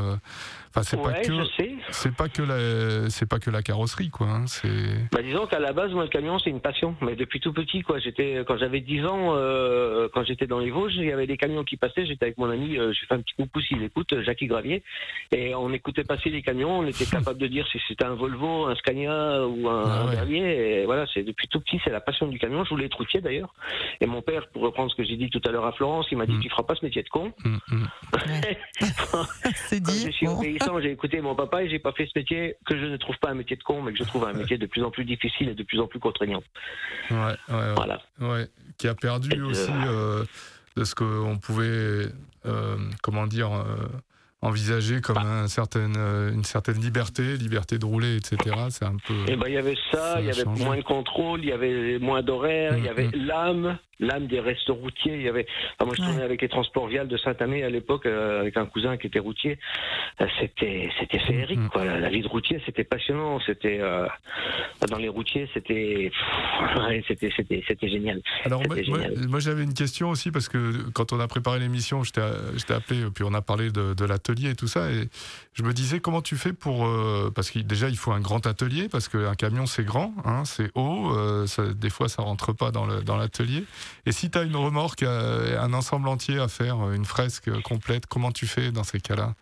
[0.80, 1.76] Enfin, c'est pas que je sais.
[1.92, 4.28] c'est pas que la c'est pas que la carrosserie quoi.
[4.28, 4.70] hein, c'est
[5.12, 6.96] Bah, disons qu'à la base, moi, le camion, c'est une passion.
[7.02, 8.00] Mais depuis tout petit, quoi.
[8.00, 11.38] J'étais, quand j'avais 10 ans, euh, quand j'étais dans les Vosges, il y avait des
[11.38, 12.06] camions qui passaient.
[12.06, 14.84] J'étais avec mon ami, euh, j'ai fait un petit coucou s'il écoute, euh, Jackie Gravier.
[15.32, 16.80] Et on écoutait passer les camions.
[16.80, 20.08] On était capable de dire si c'était un Volvo, un Scania ou un, Ah un
[20.08, 20.16] ouais.
[20.16, 20.82] Berlier.
[20.82, 22.64] Et voilà, c'est depuis tout petit, c'est la passion du camion.
[22.64, 23.54] Je voulais être routier d'ailleurs.
[24.02, 26.18] Et mon père, pour reprendre ce que j'ai dit tout à l'heure à Florence, il
[26.18, 26.42] m'a dit Mm.
[26.42, 27.34] tu feras pas ce métier de con.
[27.46, 27.88] Hum, hum.
[29.56, 30.12] C'est dit.
[30.82, 33.30] J'ai écouté mon papa et j'ai pas fait ce métier que je ne trouve pas
[33.30, 35.50] un métier de con, mais que je trouve un métier de plus en plus difficile
[35.50, 36.44] et de plus en plus contraignant.
[37.12, 37.74] ouais, ouais, ouais.
[37.76, 38.02] Voilà.
[38.20, 40.24] Ouais, qui a perdu Et, euh, aussi euh,
[40.76, 42.06] de ce qu'on pouvait,
[42.46, 43.88] euh, comment dire, euh,
[44.42, 48.56] envisager comme un certain, euh, une certaine liberté, liberté de rouler, etc.
[48.70, 49.14] C'est un peu.
[49.28, 51.98] Et ben il y avait Ça il y avait moins de contrôle, il y avait
[52.00, 55.16] moins d'horaires, il y avait l'âme, l'âme des restes routiers.
[55.16, 55.46] Il y avait,
[55.78, 56.08] enfin, moi je Ouais.
[56.10, 59.20] tournais avec les transports viales de Saint-Amé à l'époque euh, avec un cousin qui était
[59.20, 59.58] routier.
[60.22, 61.70] Euh, C'était c'était féerique Mhm.
[61.70, 61.86] quoi.
[61.86, 63.40] La, la vie de routier c'était passionnant.
[63.46, 64.08] C'était euh,
[64.90, 66.12] dans les routiers c'était
[66.78, 68.22] ouais, c'était c'était c'était génial.
[68.46, 68.62] Alors
[69.28, 73.06] moi, j'avais une question aussi parce que quand on a préparé l'émission, je t'ai appelé
[73.14, 75.08] puis on a parlé de, de l'atelier et tout ça et
[75.54, 76.88] je me disais comment tu fais pour
[77.36, 80.70] parce que déjà il faut un grand atelier parce qu'un camion c'est grand, hein, c'est
[80.76, 81.12] haut,
[81.48, 83.64] ça- des fois ça rentre pas dans le dans l'atelier
[84.06, 88.06] et si tu as une remorque, euh, un ensemble entier à faire, une fresque complète,
[88.06, 89.36] comment tu fais dans ces cas-là?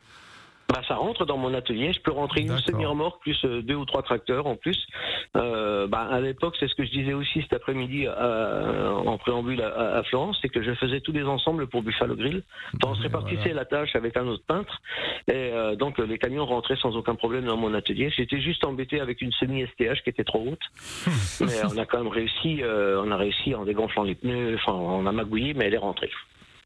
[0.70, 1.94] Bah, ça rentre dans mon atelier.
[1.94, 4.88] Je peux rentrer une semi-remorque plus euh, deux ou trois tracteurs en plus.
[5.36, 9.62] Euh, bah, à l'époque, c'est ce que je disais aussi cet après-midi euh, en préambule
[9.62, 12.42] à, à Florence, c'est que je faisais tous les ensembles pour Buffalo Grill.
[12.76, 13.62] Enfin, on se répartissait voilà.
[13.62, 14.82] la tâche avec un autre peintre.
[15.28, 18.10] Et euh, donc, les camions rentraient sans aucun problème dans mon atelier.
[18.16, 21.06] J'étais juste embêté avec une semi-STH qui était trop haute.
[21.42, 24.56] mais on a quand même réussi, euh, on a réussi en dégonflant les pneus.
[24.56, 26.10] Enfin, on a magouillé, mais elle est rentrée.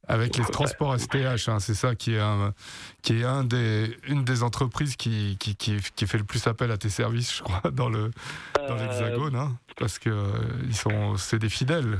[0.07, 2.53] Avec les transports STH, hein, c'est ça qui est, un,
[3.03, 6.71] qui est un des, une des entreprises qui, qui, qui, qui fait le plus appel
[6.71, 8.09] à tes services, je crois, dans le
[8.67, 10.23] dans Euh, l'Hexagone, hein, parce que euh,
[10.65, 11.99] ils sont, c'est des fidèles,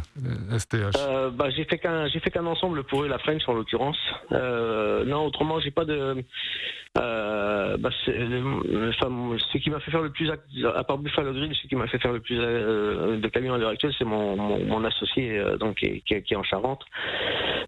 [0.58, 0.98] STH.
[0.98, 3.98] Euh, bah, j'ai fait qu'un j'ai fait qu'un ensemble pour eux la French en l'occurrence.
[4.32, 6.24] Euh, non autrement j'ai pas de
[6.98, 11.68] euh, bah, enfin, ce qui m'a fait faire le plus à part Buffalo Grill ce
[11.68, 14.84] qui m'a fait faire le plus de camions à l'heure actuelle c'est mon, mon, mon
[14.84, 16.84] associé donc qui est, qui en Charente.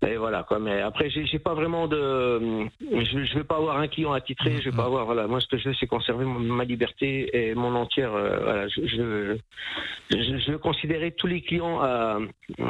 [0.08, 0.60] Et voilà quoi.
[0.60, 4.60] Mais après j'ai pas vraiment de je, je vais pas avoir un client attitré.
[4.62, 5.28] Je vais pas avoir voilà.
[5.28, 8.13] Moi ce que je veux c'est conserver mon- ma liberté et mon entière.
[8.13, 8.67] euh, voilà.
[8.67, 9.38] Je, je,
[10.10, 12.17] je, je veux considérer tous les clients à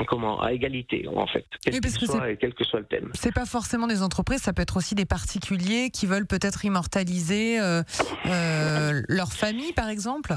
[0.08, 2.80] comment à égalité en fait, quel Oui, parce qu'il que soit et quel que soit
[2.80, 3.10] le thème.
[3.14, 7.60] C'est pas forcément des entreprises, ça peut être aussi des particuliers qui veulent peut-être immortaliser
[7.60, 7.82] euh,
[8.28, 10.34] euh, leur famille, par exemple?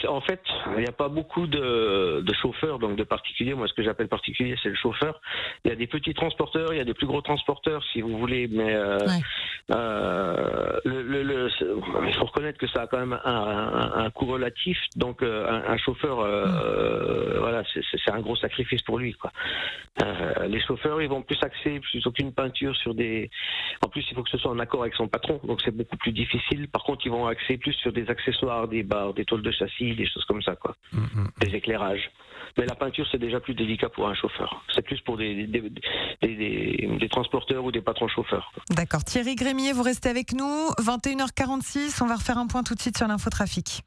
[0.00, 0.40] C'est- en fait,
[0.76, 3.54] il n'y a pas beaucoup de, de chauffeurs, donc de particuliers.
[3.54, 5.20] Moi, ce que j'appelle particulier, c'est le chauffeur.
[5.64, 8.16] Il y a des petits transporteurs, il y a des plus gros transporteurs, si vous
[8.18, 9.20] voulez, mais euh, Ouais.
[9.74, 11.50] euh, le, le- le-
[12.06, 14.78] il faut reconnaître que ça a quand même un, un- un coût relatif.
[14.96, 17.82] Donc, euh, un, un chauffeur, euh, euh, voilà, c'est-
[18.12, 19.12] un gros sacrifice pour lui.
[19.14, 19.32] Quoi.
[20.02, 23.30] Euh, les chauffeurs, ils vont plus axer plutôt qu'une peinture sur des.
[23.84, 25.96] En plus, il faut que ce soit en accord avec son patron, donc c'est beaucoup
[25.96, 26.68] plus difficile.
[26.68, 29.94] Par contre, ils vont axer plus sur des accessoires, des barres, des tôles de châssis,
[29.94, 31.28] des choses comme ça, quoi, Mm, mm.
[31.40, 32.10] des éclairages.
[32.56, 34.62] Mais la peinture, c'est déjà plus délicat pour un chauffeur.
[34.74, 35.60] C'est plus pour des, des,
[36.22, 38.52] des- transporteurs ou des patrons chauffeurs.
[38.70, 39.02] D'accord.
[39.04, 40.68] Thierry Grémier, vous restez avec nous.
[40.78, 43.82] 21h46, on va refaire un point tout de suite sur l'infotrafic.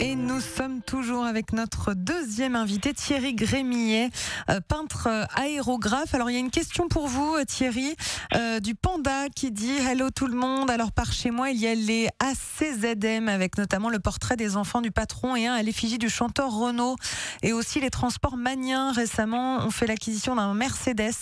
[0.00, 4.10] Et nous sommes toujours avec notre deuxième invité, Thierry Grémillet,
[4.50, 6.14] euh, peintre euh, aérographe.
[6.14, 7.94] Alors il y a une question pour vous, euh, Thierry,
[8.34, 10.68] euh, du Panda qui dit Hello tout le monde.
[10.68, 14.80] Alors par chez moi, il y a les ACZM avec notamment le portrait des enfants
[14.80, 16.96] du patron et un à l'effigie du chanteur Renault
[17.42, 18.90] et aussi les transports maniens.
[18.90, 21.14] Récemment, on fait l'acquisition d'un Mercedes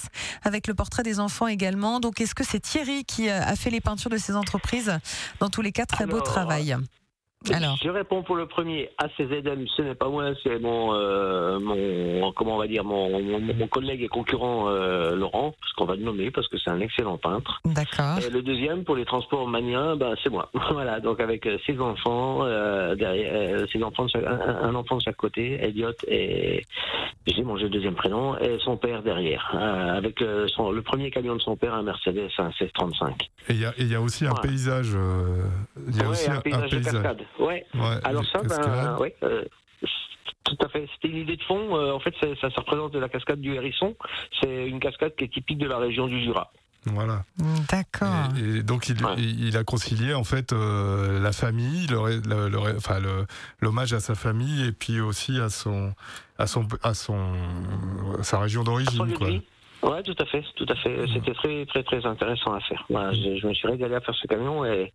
[0.44, 2.00] avec le portrait des enfants également.
[2.00, 4.98] Donc est-ce que c'est Thierry qui a fait les peintures de ces entreprises?
[5.40, 6.74] Dans tous les cas, très beau travail.
[7.52, 8.90] Alors, Je réponds pour le premier.
[8.98, 13.40] ACZM, ce n'est pas moi, c'est mon, euh, mon, comment on va dire, mon, mon,
[13.40, 16.81] mon collègue et concurrent euh, Laurent, parce qu'on va le nommer parce que c'est un
[16.81, 17.61] excellent peintre.
[17.64, 18.18] d'accord.
[18.24, 20.50] Et le deuxième, pour les transports maniens, ben, c'est moi.
[20.72, 24.74] voilà, donc avec euh, ses enfants, euh, derrière, euh, ses enfants de chaque- un, un
[24.74, 26.62] enfant de chaque côté, Elliot, et
[27.26, 31.11] j'ai mangé le deuxième prénom, et son père derrière, euh, avec euh, son, le premier
[31.11, 33.31] camion de son père, un Mercedes, un 1635.
[33.48, 34.92] Et il y, a- y aussi un paysage.
[34.94, 35.44] euh,
[35.88, 37.22] Il y a Ouais, aussi un paysage de cascade.
[37.42, 37.64] Ouais.
[37.74, 39.44] Ouais, Alors ça, ben, ouais, euh,
[40.44, 40.87] tout à fait.
[40.94, 41.76] C'était une idée de fond.
[41.76, 43.94] euh, en fait, c'est- ça, ça représente la cascade du Hérisson.
[44.40, 46.50] C'est une cascade qui est typique de la région du Jura.
[46.85, 47.22] Voilà.
[47.70, 48.09] D'accord.
[48.37, 49.12] Et, et donc il, Ouais.
[49.16, 52.98] il, il a concilié en fait euh, la famille, le, ré- le- le ré- enfin
[52.98, 53.24] le-
[53.61, 55.92] l'hommage à sa famille et puis aussi à son
[56.38, 57.35] à son à son
[58.18, 58.98] à sa région d'origine
[59.83, 60.97] Ouais, tout à fait, tout à fait.
[61.12, 62.85] C'était très, très, très intéressant à faire.
[62.88, 64.92] Voilà, je, je me suis régalé à faire ce camion et,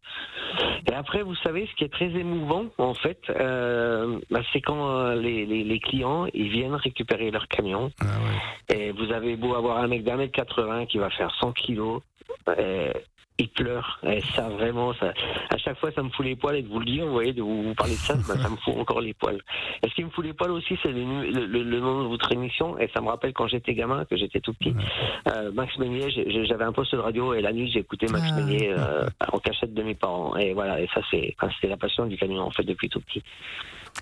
[0.90, 4.90] et après, vous savez, ce qui est très émouvant, en fait, euh, bah, c'est quand
[4.90, 8.78] euh, les, les, les clients ils viennent récupérer leur camion Ah ouais.
[8.78, 12.02] et vous avez beau avoir un mec d'un mètre 80 qui va faire 100 kilos,
[12.48, 12.94] euh,
[13.40, 14.00] il pleure.
[14.04, 15.14] Et ça, vraiment, ça,
[15.52, 17.34] à chaque fois, ça me fout les poils et de vous le dire, vous voyez,
[17.34, 19.40] de vous, vous parler de ça, bah, ça me fout encore les poils.
[19.84, 22.08] Et ce qui me fout les poils aussi, c'est le, le, le- le nom de
[22.08, 22.78] votre émission?
[22.80, 24.74] Et ça me rappelle quand j'étais gamin, que j'étais tout petit.
[25.28, 26.10] Euh, Max Meunier,
[26.46, 28.40] j'avais un poste de radio et la nuit, j'écoutais Max Ah.
[28.40, 30.36] Meunier euh, en cachette de mes parents.
[30.38, 33.02] Et voilà, et ça, c'est enfin, c'était la passion du camion, en fait, depuis tout
[33.02, 33.22] petit.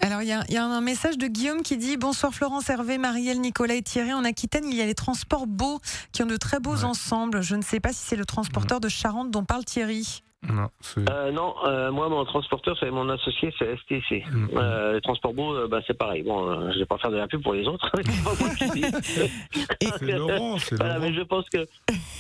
[0.01, 2.69] Alors, il y a, il y a un message de Guillaume qui dit Bonsoir Florence,
[2.69, 4.13] Hervé, Marielle, Nicolas et Thierry.
[4.13, 5.79] En Aquitaine, il y a les transports beaux
[6.11, 6.83] qui ont de très beaux Ouais.
[6.83, 7.41] ensembles.
[7.41, 10.21] Je ne sais pas si c'est le transporteur de Charente dont parle Thierry.
[10.49, 14.23] Non, c'est Euh, non, euh, moi, mon transporteur, c'est mon associé, c'est STC.
[14.31, 14.49] Mhm.
[14.55, 14.99] Euh,
[15.33, 16.23] beaux, euh, bah, c'est pareil.
[16.23, 17.89] Bon, je vais pas faire de la pub pour les autres.
[18.59, 21.05] C'est qui c'est Laurent, c'est Voilà, Laurent.
[21.07, 21.65] mais je pense que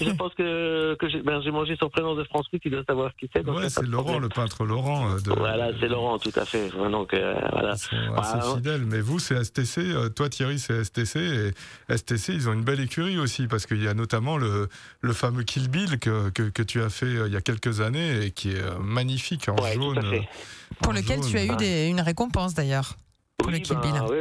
[0.01, 3.29] je pense que, que j'ai ben, mangé son prénom de France il doit savoir qui
[3.33, 3.47] c'est.
[3.47, 4.23] Ouais, c'est Laurent, problème.
[4.23, 5.15] le peintre Laurent.
[5.15, 6.69] De, Voilà, c'est Laurent, tout à fait.
[6.69, 7.13] Donc
[7.51, 7.71] voilà.
[7.71, 8.85] Assez Bah, fidèles.
[8.85, 9.81] Mais vous, c'est STC.
[10.15, 11.53] Toi, Thierry, c'est STC.
[11.89, 14.67] Et STC, ils ont une belle écurie aussi, parce qu'il y a notamment le,
[15.01, 18.14] le fameux Kill Bill que, que, que tu as fait il y a quelques années
[18.23, 19.97] et qui est euh, magnifique en Ouais, jaune.
[20.03, 20.19] euh,
[20.81, 22.95] Pour en lequel tu as eu des- une récompense d'ailleurs.
[23.37, 24.17] Pour le Oui, ben, oui,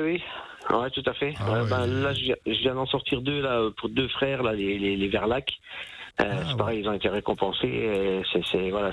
[0.70, 0.76] oui.
[0.76, 1.34] Ouais, tout à fait.
[1.38, 1.68] Ah ouais.
[1.68, 5.08] ben, là, je viens, d'en sortir deux là pour deux frères là, les, les, les
[5.08, 5.52] Verlac.
[6.20, 6.56] Euh, Ah, c'est ouais.
[6.56, 8.22] pareil, ils ont été récompensés.
[8.50, 8.90] C'est, voilà,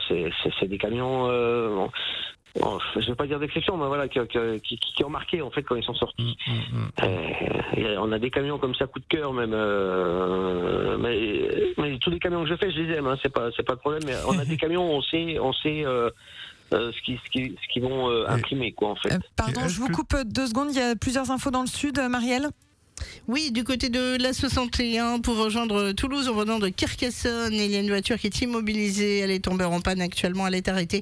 [0.67, 1.27] des camions.
[1.29, 1.89] Euh, bon,
[2.59, 5.51] bon, je vais pas dire d'exception, mais voilà, qui, qui, qui, qui ont marqué en
[5.51, 6.37] fait quand ils sont sortis.
[6.47, 6.91] Mm, mm, mm.
[7.03, 9.53] Euh, on a des camions comme ça, coup de cœur même.
[9.53, 13.07] euh, mais, mais tous les camions que je fais, je les aime.
[13.07, 14.03] Hein, c'est pas, c'est pas le problème.
[14.05, 16.09] Mais on a des camions, on sait, on sait euh,
[16.73, 19.13] euh, ce qui, ce qui, ce qu'ils vont euh, imprimer, quoi, en fait.
[19.13, 20.69] Euh, pardon, je vous coupe deux secondes.
[20.71, 22.47] Il y a plusieurs infos dans le sud, Marielle?
[23.27, 27.53] Oui, du côté de la 61 pour rejoindre Toulouse en venant de Carcassonne.
[27.53, 29.19] Il y a une voiture qui est immobilisée.
[29.19, 30.47] Elle est tombée en panne actuellement.
[30.47, 31.01] Elle est arrêtée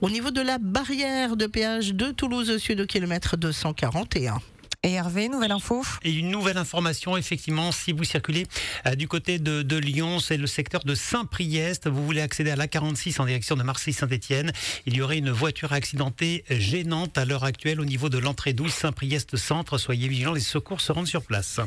[0.00, 4.40] au niveau de la barrière de péage de Toulouse au sud au kilomètre 241.
[4.84, 5.82] Et Hervé, nouvelle info.
[6.04, 8.46] Et une nouvelle information, effectivement, si vous circulez
[8.86, 11.88] euh, du côté de, de Lyon, c'est le secteur de Saint-Priest.
[11.88, 14.52] Vous voulez accéder à l'A46 en direction de Marseille-Saint-Etienne.
[14.86, 18.72] Il y aurait une voiture accidentée gênante à l'heure actuelle au niveau de l'entrée 12
[18.72, 19.78] Saint-Priest Centre.
[19.78, 21.58] Soyez vigilants, les secours se rendent sur place.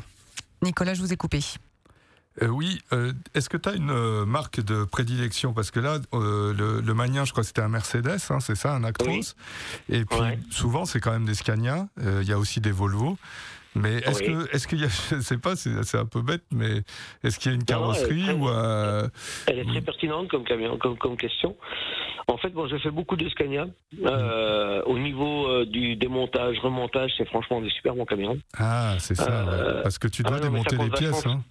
[0.61, 1.41] Nicolas, je vous ai coupé.
[2.41, 5.53] Euh, oui, euh, est-ce que tu as une euh, marque de prédilection?
[5.53, 8.73] Parce que là, le, le Magnien, je crois que c'était un Mercedes, hein, c'est ça,
[8.75, 9.09] un Actros?
[9.09, 9.21] Oui.
[9.89, 10.39] Et puis Ouais.
[10.49, 11.87] souvent, c'est quand même des Scania.
[12.01, 13.17] Il y a aussi des Volvo.
[13.73, 14.25] Mais est-ce Oui.
[14.25, 16.83] que, est-ce qu'il y a, je sais pas, c'est un peu bête, mais
[17.23, 19.07] est-ce qu'il y a une Non, elle est carrosserie très- ou un-
[19.47, 21.55] Elle est très pertinente comme, camion, comme, comme question.
[22.27, 23.67] En fait, bon, je fais beaucoup de Scania.
[24.05, 28.37] Euh, au niveau euh, du démontage, remontage, c'est franchement des super bons camions.
[28.57, 29.83] ah, c'est ça, Euh, ouais.
[29.83, 31.25] parce que tu ah dois non, ça démonter les pièces.
[31.25, 31.41] Hein.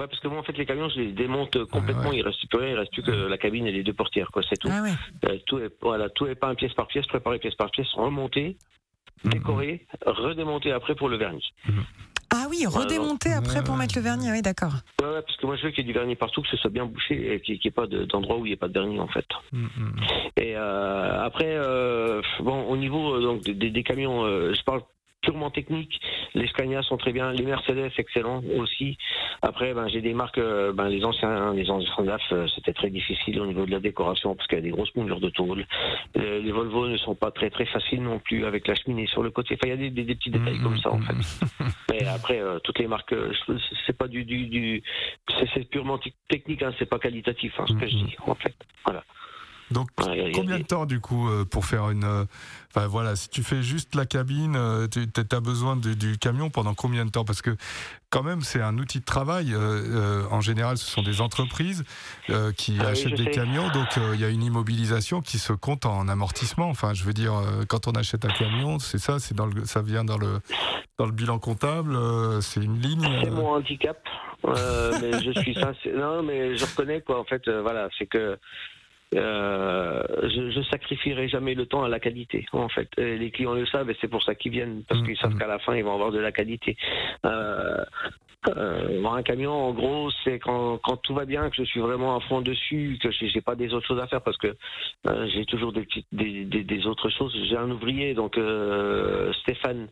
[0.00, 2.04] Ouais, parce que moi, en fait, les camions, je les démonte complètement.
[2.06, 2.18] Ah ouais.
[2.18, 2.70] Il reste plus rien.
[2.70, 4.42] Il reste plus que la cabine et les deux portières, quoi.
[4.48, 4.68] C'est tout.
[4.70, 4.92] Ah ouais.
[5.26, 8.56] Euh, tout est, voilà, tout est peint pièce par pièce, préparé pièce par pièce, remonté,
[9.24, 9.30] Mhm.
[9.32, 11.48] décoré, redémonté après pour le vernis.
[12.36, 14.30] Ah oui, redémonter après pour mettre le vernis.
[14.32, 14.72] Oui, d'accord.
[15.00, 16.56] Ouais, ouais, parce que moi, je veux qu'il y ait du vernis partout, que ce
[16.56, 18.66] soit bien bouché et qu'il n'y ait pas de- d'endroit où il n'y ait pas
[18.68, 19.24] de vernis, en fait.
[19.52, 19.96] Mm, mm.
[20.38, 24.62] Et euh, après, euh, bon, au niveau euh, donc des, des- des camions, euh, je
[24.64, 24.82] parle
[25.24, 26.00] purement technique.
[26.34, 28.96] Les Scania sont très bien, les Mercedes excellents aussi.
[29.42, 32.90] Après, ben, j'ai des marques, euh, ben, les anciens, les anciens DAF, euh, c'était très
[32.90, 35.66] difficile au niveau de la décoration parce qu'il y a des grosses moulures de tôle.
[36.14, 39.22] Les, les Volvo ne sont pas très très faciles non plus avec la cheminée sur
[39.22, 39.54] le côté.
[39.54, 41.14] Enfin, il y a des, des- des petits détails comme ça en fait.
[41.90, 43.32] Mais après, euh, toutes les marques, euh,
[43.86, 44.82] c'est pas du, du, du
[45.54, 48.54] c'est- purement technique, hein, c'est pas qualitatif, hein, ce que je dis en fait.
[48.84, 49.02] Voilà.
[49.70, 52.04] Donc, Ouais, combien de temps du coup euh, pour faire une.
[52.04, 52.24] euh,
[52.76, 56.50] Enfin voilà, si tu fais juste la cabine, euh, tu as besoin de- du camion
[56.50, 57.24] pendant combien de temps?
[57.24, 57.56] Parce que
[58.10, 59.54] quand même, c'est un outil de travail.
[60.30, 61.84] en général, ce sont des entreprises
[62.56, 63.30] qui Ah achètent des sais.
[63.30, 66.68] camions, donc il y a une immobilisation qui se compte en amortissement.
[66.68, 67.32] Enfin, je veux dire,
[67.68, 70.40] quand on achète un camion, c'est ça, c'est dans le, ça vient dans le
[70.98, 71.96] dans le bilan comptable,
[72.42, 73.06] c'est une ligne.
[73.22, 73.98] C'est mon handicap.
[74.46, 75.96] Euh, mais je suis sincère.
[75.96, 77.18] Non, mais je reconnais quoi.
[77.20, 78.36] En fait, euh, voilà, c'est que
[79.14, 82.46] euh, je, je sacrifierai jamais le temps à la qualité.
[82.52, 85.16] En fait, Et les clients le savent et c'est pour ça qu'ils viennent parce qu'ils
[85.16, 85.38] savent mm.
[85.38, 86.76] qu'à la fin ils vont avoir de la qualité.
[87.24, 87.84] Euh,
[88.48, 91.80] euh, voir un camion, en gros, c'est quand, quand tout va bien, que je suis
[91.80, 94.54] vraiment à fond dessus, que j'ai j'ai pas des autres choses à faire parce que
[95.08, 97.34] euh, j'ai toujours des, petites, des, des, des autres choses.
[97.48, 99.88] J'ai un ouvrier, donc euh, Stéphane,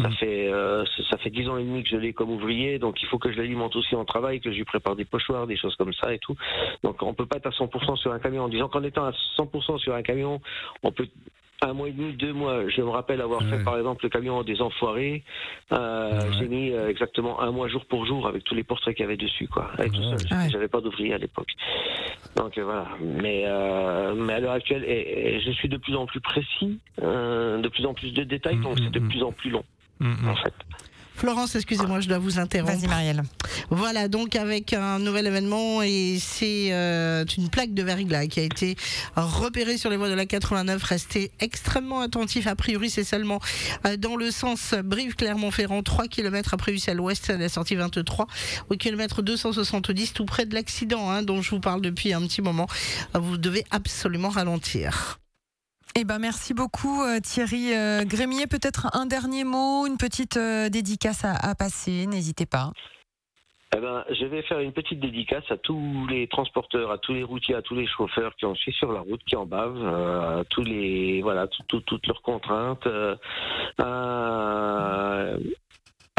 [0.00, 0.12] ça Mm.
[0.12, 3.08] fait euh, ça fait dix ans et demi que je l'ai comme ouvrier, donc il
[3.08, 5.76] faut que je l'alimente aussi en travail, que je lui prépare des pochoirs, des choses
[5.76, 6.36] comme ça et tout.
[6.82, 9.12] Donc on peut pas être à 100% sur un camion en disant qu'en étant à
[9.36, 10.40] 100% sur un camion,
[10.82, 11.08] on peut
[11.68, 12.68] un mois et demi, deux mois.
[12.68, 13.50] Je me rappelle avoir Ouais.
[13.58, 15.22] fait par exemple le camion des enfoirés.
[15.72, 16.36] Euh, Ouais.
[16.38, 19.06] J'ai mis euh, exactement un mois jour pour jour avec tous les portraits qu'il y
[19.06, 19.70] avait dessus, quoi.
[19.76, 20.48] Tout Ouais.
[20.50, 21.50] J'avais pas d'ouvrier à l'époque.
[22.36, 22.86] Donc euh, voilà.
[23.00, 26.78] Mais euh, mais à l'heure actuelle, et, et je suis de plus en plus précis,
[27.02, 29.50] euh, de plus en plus de détails, Mm, donc c'est de mm, plus en plus
[29.50, 29.64] long
[30.00, 30.28] mm, mm.
[30.28, 30.54] en fait.
[31.16, 32.72] Florence, excusez-moi, je dois vous interrompre.
[32.76, 33.22] Vas-y Marielle.
[33.70, 38.42] Voilà, donc avec un nouvel événement et c'est euh, une plaque de verglas qui a
[38.42, 38.76] été
[39.16, 40.82] repérée sur les voies de la 89.
[40.82, 42.46] Restez extrêmement attentifs.
[42.46, 43.40] A priori, c'est seulement
[43.86, 48.26] euh, dans le sens Brive-Clermont-Ferrand, 3 km après Ussel Ouest, la sortie 23,
[48.70, 52.42] au kilomètre 270, tout près de l'accident hein, dont je vous parle depuis un petit
[52.42, 52.66] moment.
[53.14, 55.18] Vous devez absolument ralentir.
[55.96, 57.72] Eh ben merci beaucoup euh, Thierry
[58.04, 58.46] Grémier.
[58.46, 62.06] Peut-être un dernier mot, une petite dédicace à passer.
[62.06, 62.72] N'hésitez pas.
[63.76, 67.24] Eh ben, je vais faire une petite dédicace à tous les transporteurs, à tous les
[67.24, 70.40] routiers, à tous les chauffeurs qui ont chié sur la route, qui en bavent, euh,
[70.40, 72.86] à tous les voilà, tout- tout- toutes leurs contraintes.
[72.86, 73.16] euh,
[73.78, 75.36] un,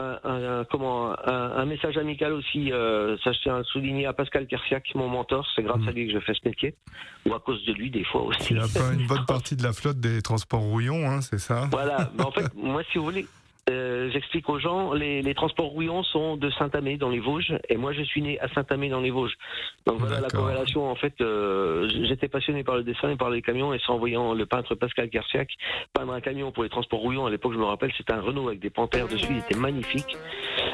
[0.03, 2.71] un- un- comment un, un message amical aussi.
[2.73, 5.47] euh, ça, je tiens à souligner à Pascal Kersiak, mon mentor.
[5.55, 5.87] C'est grâce Mm.
[5.87, 6.75] à lui que je fais ce métier,
[7.25, 8.53] ou à cause de lui des fois aussi.
[8.53, 11.39] Il y a pas une bonne partie de la flotte des transports rouillons, hein, c'est
[11.39, 11.69] ça?
[11.71, 12.09] Voilà.
[12.17, 13.25] Mais en fait, moi, si vous voulez,
[13.67, 17.77] euh, j'explique aux gens, les, les transports rouillons sont de Saint-Amé dans les Vosges, et
[17.77, 19.35] moi, je suis né à Saint-Amé dans les Vosges.
[19.87, 20.89] Donc voilà la corrélation.
[20.89, 23.97] En fait, euh, j'étais passionné par le dessin et par les camions, et c'est en
[23.97, 25.49] voyant le peintre Pascal Garciac
[25.93, 27.25] peindre un camion pour les transports rouillons.
[27.25, 30.15] À l'époque, je me rappelle, c'était un Renault avec des panthères dessus, il était magnifique.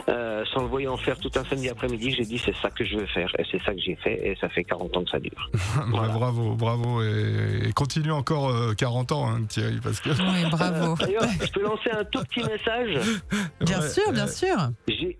[0.09, 2.97] Euh, sans le voyant faire tout un samedi après-midi, j'ai dit c'est ça que je
[2.97, 5.19] veux faire, et c'est ça que j'ai fait, et ça fait 40 ans que ça
[5.19, 5.49] dure.
[5.77, 6.13] Bah, Voilà.
[6.13, 7.03] Bravo, bravo.
[7.03, 10.09] Et, et continue encore euh, 40 ans, hein, Thierry, parce que.
[10.09, 10.95] Oui, bravo.
[10.99, 12.80] D'ailleurs, je peux lancer un tout petit message.
[13.61, 14.57] Bien Ouais, sûr, bien euh, sûr.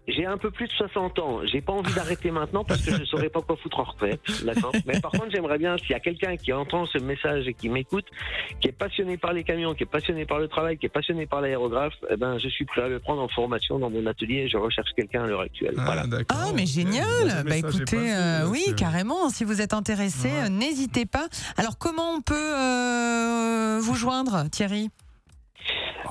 [0.08, 1.40] J'ai un peu plus de 60 ans.
[1.46, 4.20] J'ai pas envie d'arrêter maintenant parce que je saurais pas quoi foutre en retraite.
[4.44, 4.72] D'accord?
[4.86, 7.70] Mais par contre, j'aimerais bien s'il y a quelqu'un qui entend ce message et qui
[7.70, 8.06] m'écoute,
[8.60, 11.26] qui est passionné par les camions, qui est passionné par le travail, qui est passionné
[11.28, 14.40] par l'aérographe, eh ben, je suis prêt à le prendre en formation dans mon atelier
[14.46, 15.76] et je recherche quelqu'un à l'heure actuelle.
[15.78, 16.08] Ah, Voilà.
[16.08, 16.38] d'accord.
[16.42, 19.30] Ah, mais génial Bah écoutez, passé, euh, oui, carrément.
[19.30, 20.46] Si vous êtes intéressé, Ouais.
[20.46, 21.28] euh, n'hésitez pas.
[21.58, 24.90] Alors, comment on peut euh, vous joindre, Thierry?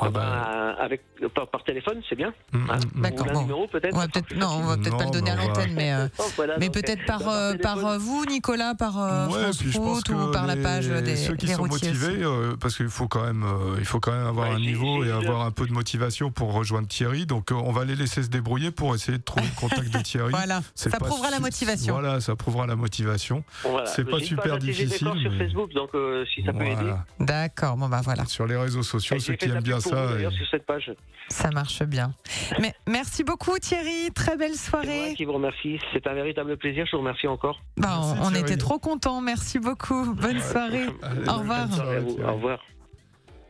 [0.02, 1.02] Ah, bah, Ben, avec
[1.34, 2.32] par, par téléphone, c'est bien.
[2.52, 2.78] mm, Hein.
[2.96, 3.40] D'accord, bon.
[3.42, 3.94] numéro peut-être.
[3.96, 6.08] Ça non, on va peut-être pas le donner à l'antenne, mais, euh.
[6.36, 9.58] Voilà, mais peut-être euh, par, par euh, par euh, vous, Nicolas, par euh, Ouais, France
[9.58, 11.88] puis je pense Route que ou par la page des, ceux qui des sont routiers
[11.90, 14.60] motivés, euh, parce qu'il faut quand même, euh, il faut quand même avoir Ouais, un
[14.60, 17.26] niveau et avoir un peu de motivation pour rejoindre Thierry.
[17.26, 19.98] Donc, euh, on va les laisser se débrouiller pour essayer de trouver le contact de
[20.02, 20.30] Thierry.
[20.40, 21.92] Voilà, ça prouvera la motivation.
[21.94, 23.44] Voilà, ça prouvera la motivation.
[23.64, 23.86] Voilà.
[23.86, 26.92] C'est pas super difficile, sur Facebook, donc euh, si ça peut aider.
[27.18, 30.20] D'accord, bon bah voilà, Sur les réseaux sociaux, ceux qui aiment bien vous, ça.
[30.20, 30.92] Et- sur cette page.
[31.28, 32.14] ça marche bien.
[32.60, 35.14] Mais merci beaucoup Thierry, très belle C'est moi soirée.
[35.16, 35.78] qui vous remercie.
[35.92, 36.86] C'est un véritable plaisir.
[36.86, 37.60] Je vous remercie encore.
[37.76, 40.14] Bah, Merci, on, était trop contents, merci beaucoup.
[40.14, 40.86] Bonne soirée.
[41.02, 41.66] Allez, Au revoir.
[41.68, 42.14] bonne soirée, À vous.
[42.14, 42.30] Thierry.
[42.30, 42.58] Au revoir.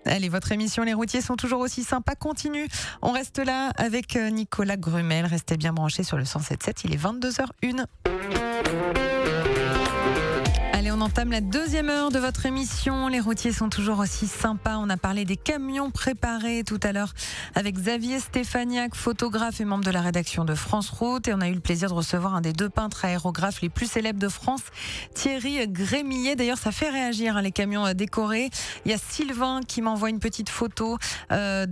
[0.06, 2.14] Allez, votre émission Les routiers sont toujours aussi sympas.
[2.14, 2.66] Continue.
[3.02, 5.26] On reste là avec euh, Nicolas Grumel.
[5.26, 6.80] Restez bien branchés sur le 107.7.
[6.84, 7.84] Il est 22h01.
[10.72, 13.08] Allez, on entame la deuxième heure de votre émission.
[13.08, 14.76] Les routiers sont toujours aussi sympas.
[14.76, 17.14] On a parlé des camions préparés tout à l'heure
[17.54, 21.26] avec Xavier Stéphaniac, photographe et membre de la rédaction de France Route.
[21.26, 23.90] Et on a eu le plaisir de recevoir un des deux peintres aérographes les plus
[23.90, 24.60] célèbres de France,
[25.14, 26.36] Thierry Grémillet.
[26.36, 28.50] D'ailleurs, ça fait réagir hein, les camions euh, décorés.
[28.84, 30.98] Il y a Sylvain qui m'envoie une petite photo
[31.32, 31.66] euh,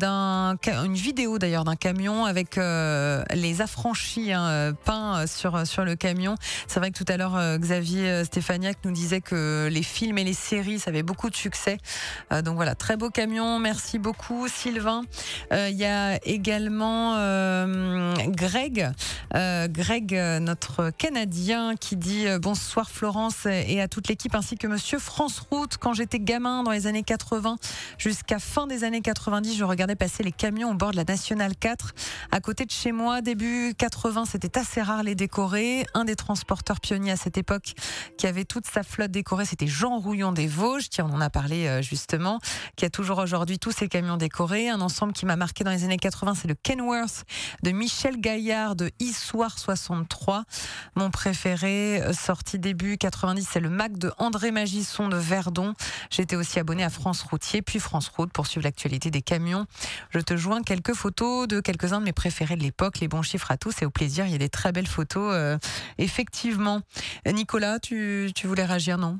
[0.85, 5.97] une vidéo d'ailleurs d'un camion avec euh, les affranchis hein, euh, peints sur sur le
[5.97, 6.37] camion.
[6.67, 10.35] C'est vrai que tout à l'heure Xavier Stéphaniac nous disait que les films et les
[10.35, 11.79] séries, ça avait beaucoup de succès.
[12.33, 13.59] Euh, donc voilà, très beau camion.
[13.59, 15.03] Merci beaucoup, Sylvain.
[15.53, 18.91] Euh, Il y a également euh, Greg,
[19.33, 25.41] Greg, notre Canadien, qui dit bonsoir Florence et à toute l'équipe, ainsi que Monsieur France
[25.51, 25.77] Route.
[25.79, 27.57] Quand j'étais gamin dans les années 80
[27.99, 31.55] jusqu'à fin des années 90, je regardais passer les camions au bord de la Nationale
[31.57, 31.95] 4
[32.31, 33.21] à côté de chez moi.
[33.21, 35.87] Début 80, c'était assez rare les décorés.
[35.95, 37.75] Un des transporteurs pionniers à cette époque
[38.17, 41.67] qui avait toute sa flotte décorée, c'était Jean Rouillon des Vosges, qui en a parlé
[41.67, 42.39] euh, justement,
[42.77, 44.69] qui a toujours aujourd'hui tous ses camions décorés.
[44.69, 47.25] Un ensemble qui m'a marqué dans les années 80, c'est le Kenworth
[47.63, 50.45] de Michel Gaillard de Issoire 63.
[50.95, 55.75] Mon préféré, euh, sorti début 90, c'est le Mac de André Magisson de Verdon.
[56.11, 59.67] J'étais aussi abonné à France Routier, puis France Route pour suivre l'actualité des camions.
[60.11, 63.01] Je te joins quelques photos de quelques-uns de mes préférés de l'époque.
[63.01, 64.27] Les bons chiffres à tous et au plaisir.
[64.27, 65.59] Il y a des très belles photos, euh,
[65.99, 66.81] effectivement.
[67.27, 69.19] Nicolas, tu, tu voulais réagir, non?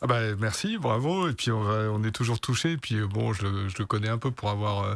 [0.00, 1.28] Ah bah, merci, bravo.
[1.28, 2.72] Et puis on, va- on est toujours touché.
[2.72, 4.94] Et puis euh, bon, je, le- je le connais un peu pour avoir euh,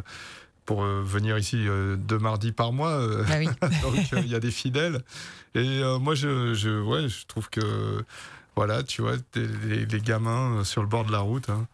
[0.65, 1.67] pour euh, venir ici
[1.99, 2.91] deux mardis par mois.
[2.91, 3.47] euh, Ah oui.
[3.83, 5.03] donc il y a des fidèles.
[5.55, 8.05] Et euh, moi, je, je, ouais, je trouve que
[8.55, 11.49] voilà, tu vois, les, les gamins sur le bord de la route.
[11.49, 11.67] hein.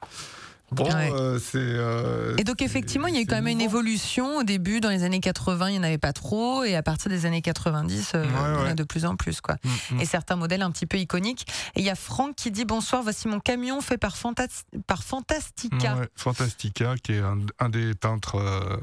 [0.74, 1.12] Bon, Ouais.
[1.12, 1.58] euh, c'est.
[1.58, 4.38] euh, Et donc effectivement, il y a eu quand même une évolution.
[4.38, 7.10] Au début, dans les années 80, il n'y en avait pas trop, et à partir
[7.10, 9.56] des années 90, euh, Ouais, il y en a de plus en plus, quoi.
[9.64, 10.00] Mm, mm.
[10.00, 11.46] Et certains modèles un petit peu iconiques.
[11.76, 15.02] Et il y a Franck qui dit bonsoir, voici mon camion fait par, Fantas- par
[15.02, 15.96] Fantastica.
[15.96, 18.76] Ouais, Fantastica, qui est un, un des peintres euh,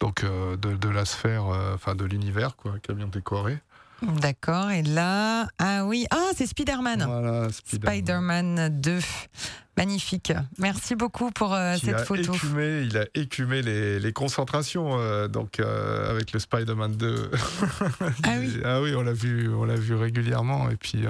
[0.00, 3.58] donc de, de la sphère, enfin de l'univers, quoi, camion décoré.
[4.20, 4.70] D'accord.
[4.70, 7.04] Et là, ah oui, ah c'est Spider-Man.
[7.06, 8.58] Voilà, Spider-Man.
[8.58, 8.98] Spider-Man 2.
[9.76, 10.32] Magnifique.
[10.58, 12.32] Merci beaucoup pour euh, cette a photo.
[12.32, 17.30] écumé, il a écumé les, les concentrations euh, donc euh, avec le Spider-Man 2.
[18.22, 18.60] Ah oui.
[18.64, 21.04] ah oui, on l'a vu, on l'a vu régulièrement et puis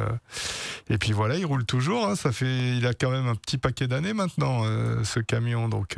[0.89, 2.07] et puis voilà, il roule toujours.
[2.07, 4.65] hein, ça fait, il a quand même un petit paquet d'années maintenant
[5.05, 5.97] ce camion, donc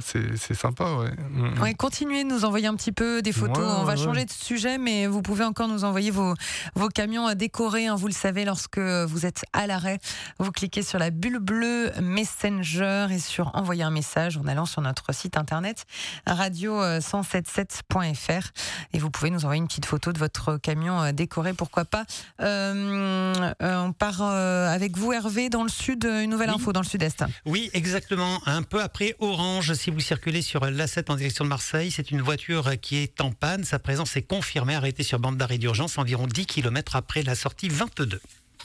[0.00, 1.10] c'est c'est sympa, ouais.
[1.30, 1.60] Mm.
[1.60, 3.58] Ouais, continuez de nous envoyer un petit peu des photos.
[3.58, 6.34] Ouais, On va ouais, changer de sujet, mais vous pouvez encore nous envoyer vos,
[6.74, 7.86] vos camions à décorer.
[7.86, 9.98] hein, vous le savez, lorsque vous êtes à l'arrêt,
[10.38, 14.82] vous cliquez sur la bulle bleue Messenger et sur envoyer un message en allant sur
[14.82, 15.84] notre site internet
[16.26, 18.48] radio177.fr
[18.92, 22.04] et vous pouvez nous envoyer une petite photo de votre camion euh, décoré, pourquoi pas.
[22.40, 26.56] Euh, euh, on part euh, avec vous, Hervé, dans le sud, euh, une nouvelle Oui.
[26.56, 27.24] info dans le sud-est.
[27.46, 28.40] Oui, exactement.
[28.46, 32.22] Un peu après Orange, si vous circulez sur l'A7 en direction de Marseille, c'est une
[32.22, 33.64] voiture qui est en panne.
[33.64, 37.68] Sa présence est confirmée, arrêtée sur bande d'arrêt d'urgence environ 10 km après la sortie
[37.68, 38.18] 22.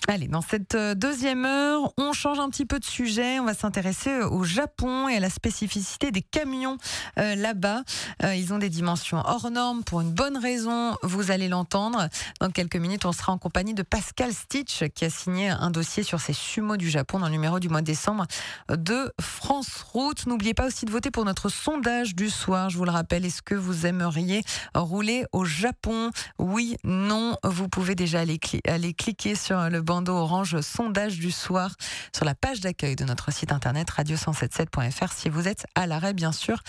[0.07, 3.39] Allez, dans cette euh, deuxième heure, on change un petit peu de sujet.
[3.39, 6.77] On va s'intéresser euh, au Japon et à la spécificité des camions
[7.17, 7.81] euh, là-bas.
[8.23, 10.95] Ils ont des dimensions hors normes pour une bonne raison.
[11.01, 12.07] Vous allez l'entendre.
[12.39, 16.03] Dans quelques minutes, on sera en compagnie de Pascal Stitch qui a signé un dossier
[16.03, 18.25] sur ces sumo du Japon dans le numéro du mois de décembre
[18.69, 20.27] de France Route.
[20.27, 22.69] N'oubliez pas aussi de voter pour notre sondage du soir.
[22.69, 24.43] Je vous le rappelle, est-ce que vous aimeriez
[24.75, 26.11] rouler au Japon?
[26.37, 27.37] Oui, non.
[27.43, 31.75] Vous pouvez déjà aller, aller cliquer sur le bandeau orange sondage du soir
[32.13, 36.31] sur la page d'accueil de notre site internet radio177.fr si vous êtes à l'arrêt, bien
[36.31, 36.61] sûr.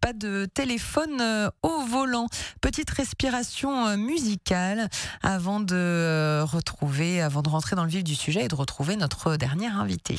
[0.00, 2.26] Pas de téléphone euh, au volant.
[2.60, 4.88] Petite respiration euh, musicale
[5.22, 8.96] avant de euh, retrouver, avant de rentrer dans le vif du sujet et de retrouver
[8.96, 10.18] notre dernier invité.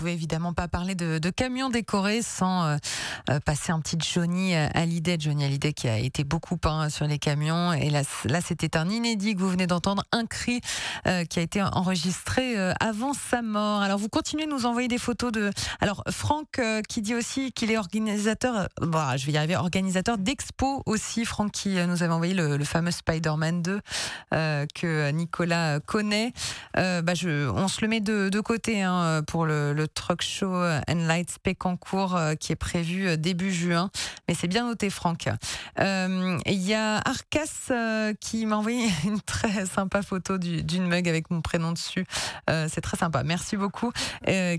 [0.00, 2.76] Pouvait évidemment pas parler de, de camions décorés sans euh,
[3.28, 5.18] euh, passer un petit Johnny Hallyday.
[5.20, 7.74] Johnny Hallyday qui a été beaucoup peint sur les camions.
[7.74, 10.62] Et là, là c'était un inédit que vous venez d'entendre, un cri
[11.06, 13.82] euh, qui a été enregistré euh, avant sa mort.
[13.82, 15.50] Alors vous continuez de nous envoyer des photos de...
[15.80, 19.56] Alors Franck euh, qui dit aussi qu'il est organisateur, euh, bon, je vais y arriver,
[19.56, 21.24] organisateur d'expo aussi.
[21.24, 23.80] Franck qui euh, nous avait envoyé le, fameux Spider-Man 2
[24.32, 26.32] euh, que Nicolas connaît.
[26.76, 30.52] Euh, bah, on se le met de, de côté hein, pour le, le truck show
[30.54, 33.90] and Lights Pécancourt euh, qui est prévu euh, début juin.
[34.28, 35.28] Mais c'est bien noté, Franck.
[35.78, 41.08] Euh, Il y a Arcas qui m'a envoyé une très sympa photo du- d'une mug
[41.08, 42.04] avec mon prénom dessus.
[42.48, 43.22] C'est très sympa.
[43.22, 43.92] Merci beaucoup.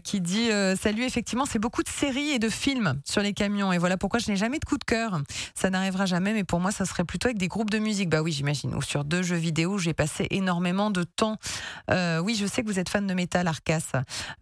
[0.03, 3.71] Qui dit Salut, effectivement, c'est beaucoup de séries et de films sur les camions.
[3.73, 5.19] Et voilà pourquoi je n'ai jamais de coup de cœur.
[5.55, 8.09] Ça n'arrivera jamais, mais pour moi, ça serait plutôt avec des groupes de musique.
[8.09, 8.73] Bah oui, j'imagine.
[8.75, 11.37] Ou sur deux jeux vidéo, j'ai passé énormément de temps.
[11.89, 13.91] Oui, je sais que vous êtes fan de métal, Arcas.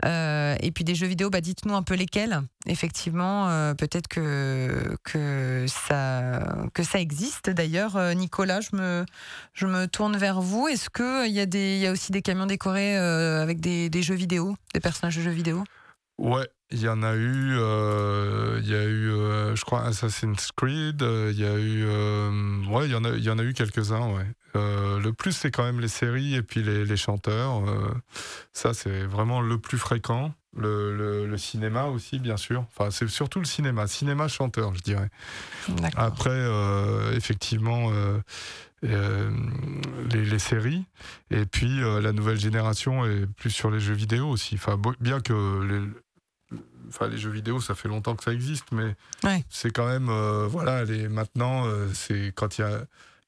[0.06, 2.42] Et puis des jeux vidéo, bah dites-nous un peu lesquels.
[2.66, 7.50] Effectivement, euh, peut-être que que ça que ça existe.
[7.50, 9.06] D'ailleurs, euh, Nicolas, je me
[9.54, 10.68] je me tourne vers vous.
[10.68, 14.02] Est-ce que il y a y a aussi des camions décorés euh, avec des, des
[14.02, 15.64] jeux vidéo, des personnages de jeux vidéo?
[16.18, 20.52] Ouais, il y en a eu, euh, il y a eu, euh, je crois, Assassin's
[20.52, 23.44] Creed, euh, il y a eu, euh, ouais, il y en a, y en a
[23.44, 24.26] eu quelques-uns, ouais.
[24.58, 27.66] Euh, le plus, c'est quand même les séries et puis les, les chanteurs.
[27.70, 27.94] euh,
[28.52, 30.34] ça, c'est vraiment le plus fréquent.
[30.58, 32.66] Le, le- le cinéma aussi, bien sûr.
[32.76, 35.10] Enfin, c'est surtout le cinéma, cinéma chanteur, je dirais.
[35.96, 38.18] Après, euh, effectivement, euh,
[38.84, 39.30] euh,
[40.12, 40.86] les, les séries.
[41.30, 44.56] Et puis, la nouvelle génération est plus sur les jeux vidéo aussi.
[44.56, 45.62] Enfin, bien que
[46.52, 46.58] les,
[46.90, 49.44] enfin, les jeux vidéo, ça fait longtemps que ça existe, mais Ouais.
[49.50, 50.10] c'est quand même,
[50.48, 52.82] voilà, les, maintenant, c'est quand il y a.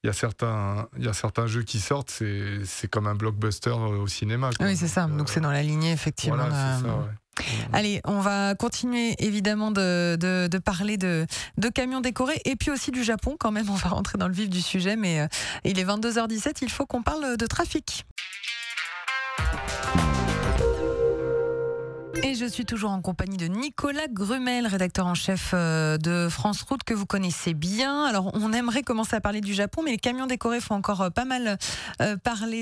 [0.04, 3.14] Il y, a certains, il y a certains jeux qui sortent, c'est c'est comme un
[3.14, 4.50] blockbuster euh, au cinéma.
[4.56, 4.66] quoi.
[4.66, 5.06] Oui, c'est ça.
[5.06, 6.36] Donc, euh, c'est dans la lignée, effectivement.
[6.36, 7.04] Voilà, c'est de- ça, ouais.
[7.72, 11.24] Allez, on va continuer évidemment de, de, de parler de,
[11.56, 13.70] de camions décorés et puis aussi du Japon quand même.
[13.70, 15.26] On va rentrer dans le vif du sujet, mais euh,
[15.64, 18.04] il est 22h17, il faut qu'on parle de trafic.
[22.24, 26.62] Et je suis toujours en compagnie de Nicolas Grumel, rédacteur en chef euh, de France
[26.62, 28.04] Route que vous connaissez bien.
[28.04, 31.10] Alors on aimerait commencer à parler du Japon, mais les camions décorés font encore euh,
[31.10, 31.58] pas mal
[32.00, 32.52] euh, parler.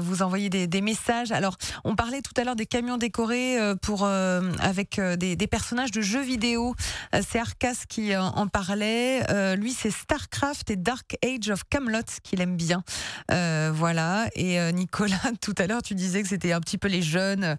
[0.00, 1.30] vous envoyer des, des messages.
[1.30, 6.00] Alors on parlait tout à l'heure des camions décorés pour avec des, des personnages de
[6.00, 6.74] jeux vidéo.
[7.22, 9.22] C'est Arcas qui en parlait.
[9.56, 12.82] Lui, c'est Starcraft et Dark Age of Camelot qu'il aime bien.
[13.28, 14.28] Voilà.
[14.34, 17.56] Et Nicolas, tout à l'heure, tu disais que c'était un petit peu les jeunes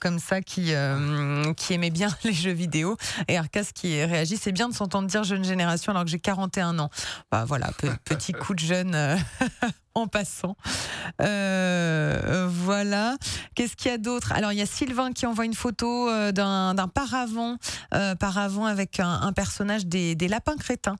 [0.00, 2.96] comme ça qui euh, qui aimaient bien les jeux vidéo.
[3.28, 6.78] Et Arcas qui réagit, c'est bien de s'entendre dire jeune génération alors que j'ai 41
[6.78, 6.90] ans.
[7.30, 8.96] Bah voilà, pe- petit coup de jeune.
[9.94, 10.56] En passant.
[11.20, 13.16] Euh, voilà.
[13.54, 14.32] Qu'est-ce qu'il y a d'autre?
[14.32, 17.56] Alors, il y a Sylvain qui envoie une photo euh, d'un paravent,
[17.92, 20.96] euh, paravent avec un, personnage des, lapins crétins.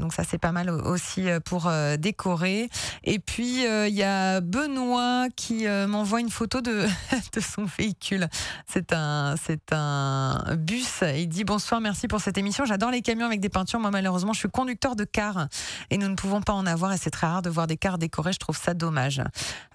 [0.00, 2.70] Donc, ça, c'est pas mal au- aussi pour décorer.
[3.02, 6.86] Et puis, il y a Benoît qui m'envoie une photo de,
[7.34, 8.28] de son véhicule.
[8.66, 11.02] C'est un, c'est un bus.
[11.14, 12.64] Il dit Bonsoir, merci pour cette émission.
[12.64, 13.80] J'adore les camions avec des peintures.
[13.80, 15.48] Moi, malheureusement, je suis conducteur de car
[15.90, 16.92] et nous ne pouvons pas en avoir.
[16.92, 18.13] Et c'est très rare de voir des cars décorés.
[18.22, 19.22] Je trouve ça dommage.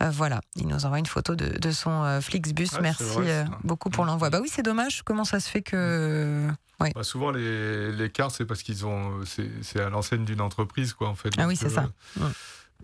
[0.02, 0.42] Euh, voilà.
[0.56, 2.70] Il nous envoie une photo de, de son euh, Flixbus.
[2.74, 4.30] Ouais, merci vrai, euh, beaucoup pour l'envoi.
[4.30, 5.02] Bah oui, c'est dommage.
[5.04, 6.48] Comment ça se fait que.
[6.80, 9.20] Bah, souvent, les, les cars, c'est parce qu'ils ont.
[9.62, 11.30] C'est à l'enseigne d'une entreprise, quoi, en fait.
[11.38, 11.90] Ah oui, c'est ça.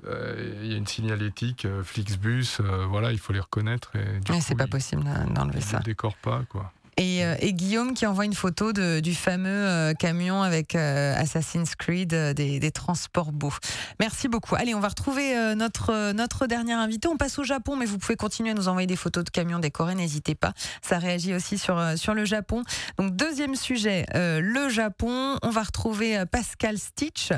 [0.06, 3.92] euh, Il y a une signalétique, euh, Flixbus, euh, voilà, il faut les reconnaître.
[3.96, 5.80] Et c'est pas ils- possible d'en- d'enlever Ils ça.
[5.80, 6.72] ne décorent pas, quoi.
[6.98, 11.76] Et, euh, et Guillaume qui envoie une photo du fameux euh, camion avec euh, Assassin's
[11.76, 13.54] Creed, des, transports beaux.
[14.00, 14.56] Merci beaucoup.
[14.56, 17.08] Allez, on va retrouver notre, notre dernier invité.
[17.08, 19.60] On passe au Japon, mais vous pouvez continuer à nous envoyer des photos de camions
[19.60, 20.54] décorés, n'hésitez pas.
[20.82, 22.64] Ça réagit aussi sur, sur le Japon.
[22.98, 25.38] Donc, deuxième sujet, le Japon.
[25.42, 27.30] On va retrouver Pascal Stitch,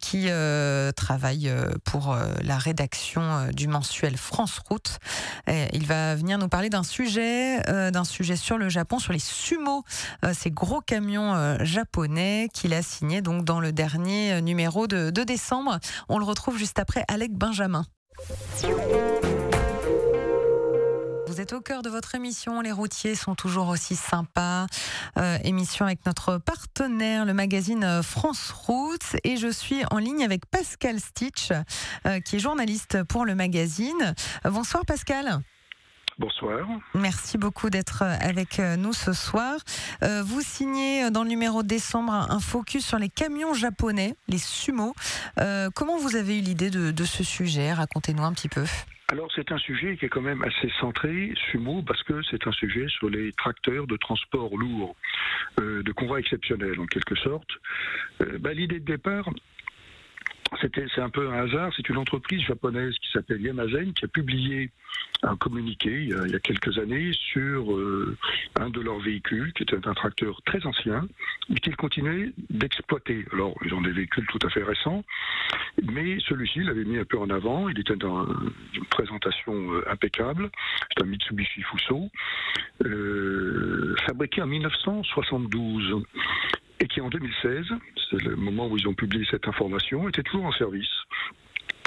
[0.00, 0.28] qui
[0.96, 1.52] travaille
[1.84, 4.98] pour la rédaction du mensuel France Route.
[5.48, 7.60] Il va venir nous parler d'un sujet,
[7.90, 9.84] d'un sujet sur le Japon, sur les sumo,
[10.24, 14.86] euh, ces gros camions euh, japonais qu'il a signé donc dans le dernier euh, numéro
[14.86, 15.78] de, décembre.
[16.08, 17.84] On le retrouve juste après Alec Benjamin.
[21.26, 24.66] Vous êtes au cœur de votre émission, les routiers sont toujours aussi sympas.
[25.44, 29.16] Émission avec notre partenaire, le magazine France Route.
[29.24, 31.48] Et je suis en ligne avec Pascal Stitch,
[32.26, 34.14] qui est journaliste pour le magazine.
[34.44, 35.40] Bonsoir Pascal.
[36.18, 36.66] Bonsoir.
[36.94, 39.56] Merci beaucoup d'être avec nous ce soir.
[40.02, 44.38] Euh, vous signez dans le numéro de décembre un focus sur les camions japonais, les
[44.38, 44.94] sumo.
[45.40, 47.72] Euh, comment vous avez eu l'idée de, de ce sujet?
[47.72, 48.64] Racontez-nous un petit peu.
[49.08, 52.52] Alors c'est un sujet qui est quand même assez centré, sumo, parce que c'est un
[52.52, 54.96] sujet sur les tracteurs de transport lourd,
[55.60, 57.50] euh, de convoi exceptionnel en quelque sorte.
[58.22, 59.28] Euh, bah, L'idée de départ,
[60.60, 61.72] c'était c'est un peu un hasard.
[61.76, 64.70] C'est une entreprise japonaise qui s'appelle Yamazen qui a publié
[65.22, 68.16] un communiqué il y a, il y a quelques années sur euh,
[68.56, 71.06] un de leurs véhicules qui était un tracteur très ancien
[71.48, 73.24] mais qu'ils continuaient d'exploiter.
[73.32, 75.04] Alors ils ont des véhicules tout à fait récents,
[75.82, 77.68] mais celui-ci l'avait mis un peu en avant.
[77.68, 78.26] Il était dans
[78.74, 80.50] une présentation euh, impeccable.
[80.90, 82.10] C'est un Mitsubishi Fuso
[82.84, 86.02] euh, fabriqué en 1972
[86.82, 87.66] et qui en 2016,
[88.10, 90.90] c'est le moment où ils ont publié cette information, était toujours en service.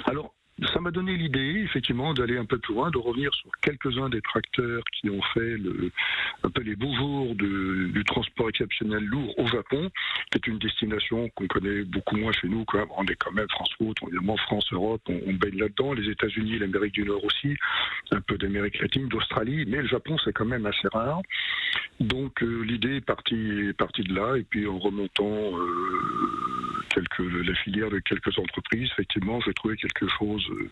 [0.05, 0.33] Alors,
[0.73, 4.21] ça m'a donné l'idée, effectivement, d'aller un peu plus loin, de revenir sur quelques-uns des
[4.21, 5.57] tracteurs qui ont fait
[6.43, 9.91] un peu les beaux jours de- du transport exceptionnel lourd au Japon,
[10.31, 12.63] qui est une destination qu'on connaît beaucoup moins chez nous.
[12.65, 12.87] Quand même.
[12.97, 16.93] On est quand même France Route, évidemment France Europe, on, baigne là-dedans, les États-Unis, l'Amérique
[16.93, 17.57] du Nord aussi,
[18.11, 21.21] un peu d'Amérique latine, d'Australie, mais le Japon c'est quand même assez rare.
[21.99, 26.64] Donc euh, l'idée est partie, est partie de là, et puis en remontant euh,
[26.95, 30.69] quelques euh, la filière de quelques entreprises, effectivement, j'ai trouvé quelque chose euh,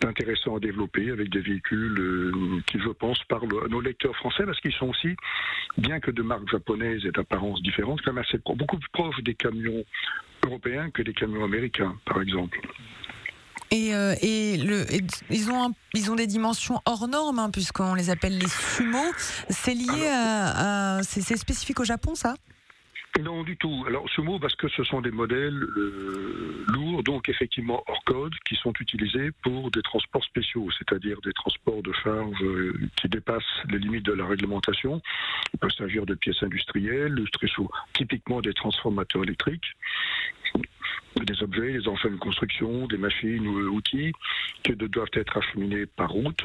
[0.00, 4.44] d'intéressant à développer avec des véhicules euh, qui, je pense, parlent à nos lecteurs français
[4.44, 5.14] parce qu'ils sont aussi,
[5.78, 9.34] bien que de marques japonaises et d'apparence différentes, quand même assez beaucoup plus proches des
[9.34, 9.84] camions
[10.44, 12.58] européens que des camions américains, par exemple.
[13.72, 15.00] Et, euh, et le, et
[15.30, 19.02] ils, ont un- ils ont des dimensions hors normes, hein, puisqu'on les appelle les sumo.
[19.50, 21.00] C'est lié à.
[21.02, 22.34] c'est spécifique au Japon, ça?
[23.22, 23.84] Non, du tout.
[23.86, 28.56] Alors, sumo, parce que ce sont des modèles euh, lourds, donc effectivement hors code, qui
[28.56, 33.78] sont utilisés pour des transports spéciaux, c'est-à-dire des transports de charge euh, qui dépassent les
[33.78, 35.00] limites de la réglementation.
[35.54, 39.64] Il peut s'agir de pièces industrielles, très souvent, typiquement des transformateurs électriques,
[41.24, 44.12] des objets, des engins de construction, des machines ou outils
[44.62, 46.44] qui doivent être acheminés par route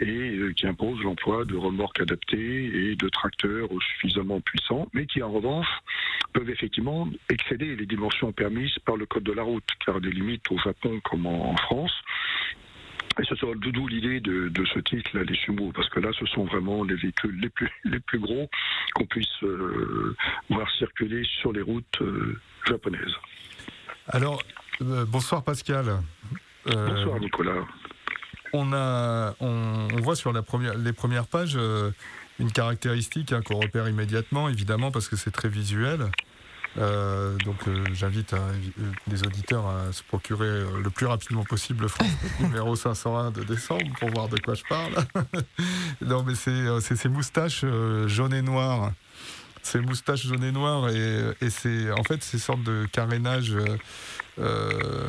[0.00, 5.22] et euh, qui imposent l'emploi de remorques adaptées et de tracteurs suffisamment puissants, mais qui
[5.22, 5.68] en revanche
[6.32, 10.50] peuvent effectivement excéder les dimensions permises par le code de la route, car des limites
[10.50, 11.92] au Japon comme en, France.
[13.20, 16.44] Et ce sera d'où l'idée de, ce titre, les sumo, parce que là, ce sont
[16.44, 18.48] vraiment les véhicules les plus, les plus gros
[18.94, 20.14] qu'on puisse euh,
[20.48, 22.38] voir circuler sur les routes euh,
[22.68, 23.14] japonaises.
[24.08, 24.42] Alors,
[24.82, 26.00] euh, bonsoir Pascal.
[26.68, 27.64] Euh, Bonsoir Nicolas.
[28.52, 31.90] on, a, on, on voit sur la première, les premières pages euh,
[32.38, 36.10] une caractéristique hein, qu'on repère immédiatement, évidemment, parce que c'est très visuel.
[36.76, 38.52] Euh, donc euh, j'invite euh,
[39.10, 43.42] les auditeurs à se procurer euh, le plus rapidement possible le France numéro 501 de
[43.42, 44.92] décembre pour voir de quoi je parle.
[46.02, 48.92] non mais c'est euh, ces moustaches euh, jaunes et noires.
[49.70, 53.54] Ces moustaches jaunes et noires et, et c'est en fait ces sortes de carénage.
[54.40, 55.08] Euh,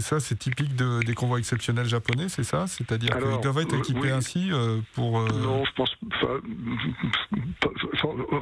[0.00, 2.66] ça c'est typique de- des convois exceptionnels japonais, c'est ça?
[2.66, 4.10] C'est-à-dire qu'ils doivent être euh, équipés oui.
[4.10, 5.20] ainsi euh, pour.
[5.22, 5.94] Non, je pense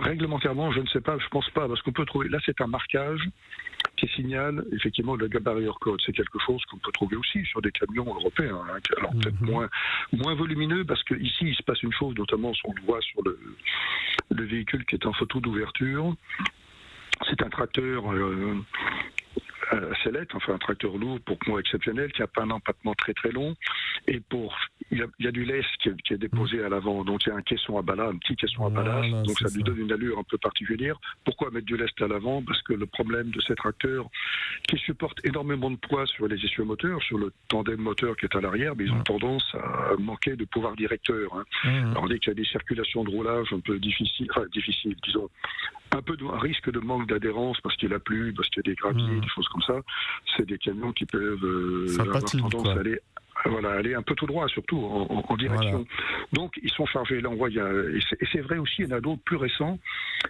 [0.02, 2.28] réglementairement, je ne sais pas, je pense pas, parce qu'on peut trouver.
[2.28, 3.20] Là, c'est un marquage
[3.96, 6.00] qui signale effectivement le gabarit hors code.
[6.04, 8.60] C'est quelque chose qu'on peut trouver aussi sur des camions européens.
[8.70, 9.50] hein, alors peut-être Mhm.
[9.50, 9.68] moins
[10.12, 13.22] moins volumineux, parce que ici il se passe une chose, notamment on le voit sur
[13.24, 13.38] le,
[14.30, 16.14] le véhicule qui est en photo d'ouverture.
[17.30, 18.12] C'est un tracteur.
[18.12, 18.56] euh,
[19.76, 23.14] euh, sellette, enfin un tracteur lourd pour moi exceptionnel, qui a pas un empattement très
[23.14, 23.54] très long,
[24.08, 24.56] et pour
[24.90, 27.04] il y a, il y a du lest qui est, qui est déposé à l'avant,
[27.04, 29.38] donc il y a un caisson à ballast, un petit caisson à Voilà, ballast, donc
[29.38, 29.62] ça lui ça.
[29.62, 30.96] donne une allure un peu particulière.
[31.24, 32.42] Pourquoi mettre du lest à l'avant?
[32.42, 34.06] Parce que le problème de ces tracteurs,
[34.68, 38.36] qui supportent énormément de poids sur les essieux moteurs, sur le tandem moteur qui est
[38.36, 41.34] à l'arrière, mais ils ont tendance à manquer de pouvoir directeur.
[41.34, 41.44] hein.
[41.64, 41.90] mhm.
[41.92, 45.28] Alors dès qu'il y a des circulations de roulage un peu difficiles, enfin difficiles, disons,
[45.92, 48.68] un peu de un risque de manque d'adhérence parce qu'il a plu, parce qu'il y
[48.68, 49.80] a des graviers, des choses comme ça,
[50.36, 52.72] c'est des camions qui peuvent euh, avoir tendance quoi.
[52.72, 53.00] à aller
[53.44, 54.78] voilà, aller un peu tout droit, surtout
[55.28, 55.84] en, direction.
[56.32, 57.20] Donc, ils sont chargés.
[57.20, 58.00] Là, on voit, il y a, et
[58.32, 59.78] c'est- vrai aussi, il y en a d'autres plus récents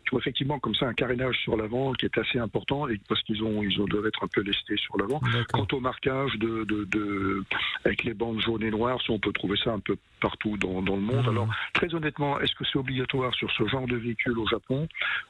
[0.07, 3.23] qui ont effectivement comme ça un carénage sur l'avant qui est assez important et parce
[3.23, 5.21] qu'ils ont, ils ont doivent être un peu lestés sur l'avant.
[5.53, 7.45] Quant au marquage de, de, de-
[7.85, 10.97] avec les bandes jaunes et noires, on peut trouver ça un peu partout dans, dans
[10.97, 11.25] le monde.
[11.25, 11.29] Mhm.
[11.31, 14.89] Alors, très honnêtement, est-ce que c'est obligatoire sur ce genre de véhicule au Japon?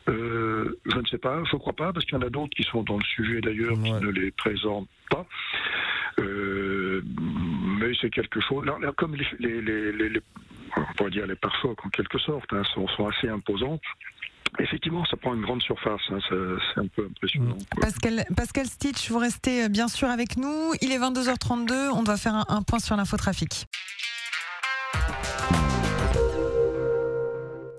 [0.08, 2.54] Euh, Je ne sais pas, je ne crois pas, parce qu'il y en a d'autres
[2.56, 5.26] qui sont dans le sujet d'ailleurs qui ne les présentent pas.
[6.18, 7.02] Euh,
[7.80, 8.64] mais c'est quelque chose.
[8.96, 10.22] comme les,
[10.76, 13.78] on pourrait dire les pare-chocs en quelque sorte, hein, sont, assez imposants.
[14.58, 17.56] Effectivement, ça prend une grande surface, hein, c'est un peu impressionnant.
[17.80, 20.72] Pascal, Stitch, vous restez euh, bien sûr avec nous.
[20.80, 21.90] Il est 22h32.
[21.92, 23.66] On doit faire un point sur l'infotrafic.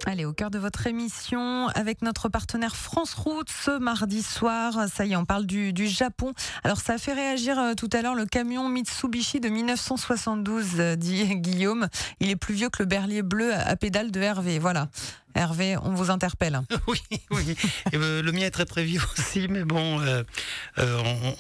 [0.10, 5.06] Allez, au cœur de votre émission, avec notre partenaire France Route, ce mardi soir, ça
[5.06, 6.32] y est, on parle du, Japon.
[6.64, 10.96] Alors, ça a fait réagir euh, tout à l'heure le camion Mitsubishi de 1972, euh,
[10.96, 11.90] dit Guillaume.
[12.22, 14.60] Il est plus vieux que le berlier bleu à, à pédale de Hervé.
[14.60, 14.88] Voilà.
[15.36, 16.62] Hervé, on vous interpelle.
[16.88, 17.02] Oui,
[17.32, 17.58] oui.
[17.92, 20.24] Et, euh, le mien est très très vieux aussi, mais bon, euh,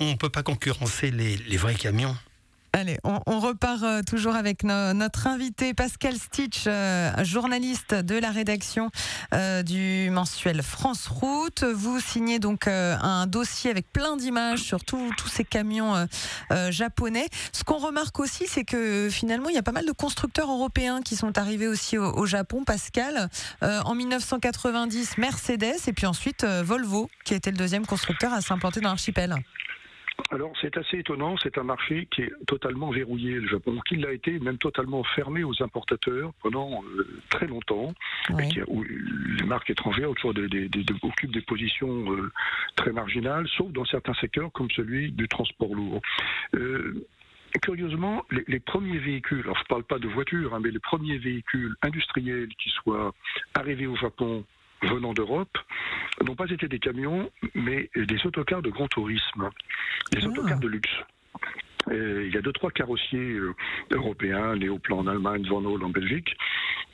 [0.01, 2.17] on ne peut pas concurrencer les vrais camions.
[2.79, 8.29] Allez, on, repart euh, toujours avec no- notre invité Pascal Stitch, euh, journaliste de la
[8.29, 8.91] rédaction
[9.33, 11.63] euh, du mensuel France Route.
[11.63, 16.07] Vous signez donc un dossier avec plein d'images sur tous ces camions
[16.69, 17.27] japonais.
[17.51, 21.01] Ce qu'on remarque aussi, c'est que finalement, il y a pas mal de constructeurs européens
[21.01, 22.63] qui sont arrivés aussi au, au Japon.
[22.63, 23.29] Pascal,
[23.63, 28.89] en 1990, Mercedes et puis ensuite Volvo, qui été le deuxième constructeur à s'implanter dans
[28.89, 29.35] l'archipel.
[30.31, 34.11] Alors, c'est assez étonnant, c'est un marché qui est totalement verrouillé, le Japon, qui l'a
[34.11, 37.93] été même totalement fermé aux importateurs pendant euh, très longtemps,
[38.31, 38.43] Oui.
[38.43, 40.33] et qui a- où les marques étrangères autour
[41.03, 42.31] occupent des positions euh,
[42.75, 46.01] très marginales, sauf dans certains secteurs comme celui du transport lourd.
[46.55, 47.05] Euh,
[47.61, 50.79] Curieusement, les, les premiers véhicules, alors je ne parle pas de voitures, hein, mais les
[50.79, 53.13] premiers véhicules industriels qui soient
[53.55, 54.43] arrivés au Japon
[54.83, 55.57] venant d'Europe
[56.25, 59.49] n'ont pas été des camions, mais des autocars de grand tourisme,
[60.11, 60.27] des Ah.
[60.27, 60.89] autocars de luxe.
[61.91, 63.53] Et il y a deux, trois carrossiers euh,
[63.91, 66.35] européens, Léoplan en Allemagne, Van Hol en Belgique,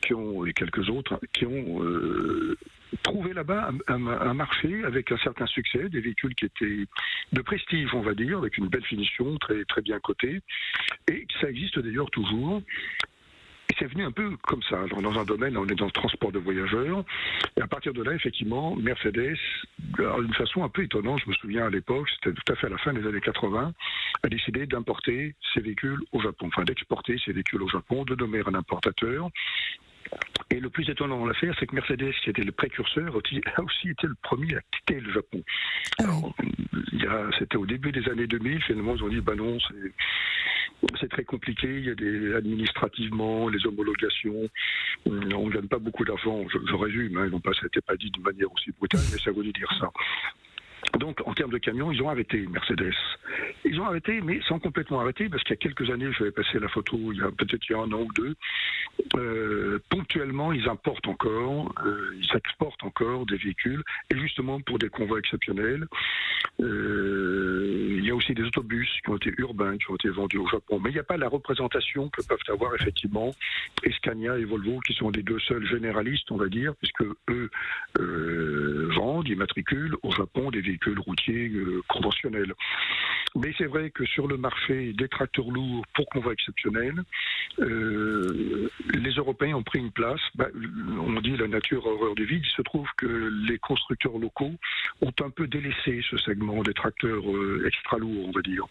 [0.02, 2.56] qui ont, et quelques autres, qui ont euh,
[3.02, 6.86] trouvé là-bas un, un- un marché avec un certain succès, des véhicules qui étaient
[7.32, 10.42] de prestige, on va dire, avec une belle finition, très, très bien cotée.
[11.12, 12.62] Et ça existe d'ailleurs toujours.
[13.80, 14.86] C'est venu un peu comme ça.
[15.02, 17.04] Dans un domaine, on est dans le transport de voyageurs.
[17.58, 19.38] Et à partir de là, effectivement, Mercedes,
[19.98, 22.70] d'une façon un peu étonnante, je me souviens à l'époque, c'était tout à fait à
[22.70, 23.74] la fin des années 80,
[24.24, 28.42] a décidé d'importer ses véhicules au Japon, enfin d'exporter ses véhicules au Japon, de nommer
[28.46, 29.30] un importateur.
[30.50, 33.90] Et le plus étonnant dans l'affaire, c'est que Mercedes, qui était le précurseur, a aussi
[33.90, 35.44] été le premier à quitter le Japon.
[36.00, 36.04] Ah.
[36.04, 36.34] Alors,
[37.40, 39.58] c'était au début des années 2000, finalement, ils ont dit, bah non,
[41.00, 44.50] c'est très compliqué, il y a des administrativement, les homologations,
[45.06, 48.12] on ne gagne pas beaucoup d'argent, je, je résume, hein, pas, ça n'était pas dit
[48.12, 49.92] de manière aussi brutale, mais ça voulait dire ça.
[51.00, 52.94] Donc, en termes de camions, ils ont arrêté Mercedes.
[53.66, 56.32] Ils ont arrêté, mais sans complètement arrêter, parce qu'il y a quelques années, je vais
[56.32, 58.36] passer la photo, il y a peut-être il y a un an ou deux,
[59.16, 63.82] euh, ponctuellement, ils importent encore, euh, ils exportent encore des véhicules,
[64.12, 65.88] et justement pour des convois exceptionnels.
[66.62, 70.38] Euh, il y a aussi des autobus qui ont été urbains, qui ont été vendus
[70.38, 70.80] au Japon.
[70.80, 73.34] Mais il n'y a pas la représentation que peuvent avoir effectivement
[73.98, 77.50] Scania et Volvo, qui sont les deux seuls généralistes, on va dire, puisque eux
[78.96, 82.54] vendent, immatriculent au Japon des véhicules routiers euh, conventionnels.
[83.36, 87.04] Mais c'est vrai que sur le marché des tracteurs lourds pour convois exceptionnels,
[87.60, 90.22] euh, les Européens ont pris une place.
[90.36, 92.44] Bah, on dit la nature horreur du vide.
[92.46, 94.54] Il se trouve que les constructeurs locaux
[95.02, 98.66] ont un peu délaissé ce segment des tracteurs euh, extra lourds, on va dire.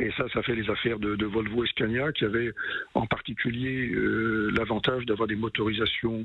[0.00, 2.52] Et ça, ça fait les affaires de, de Volvo et Scania, qui avaient
[2.94, 6.24] en particulier euh, l'avantage d'avoir des motorisations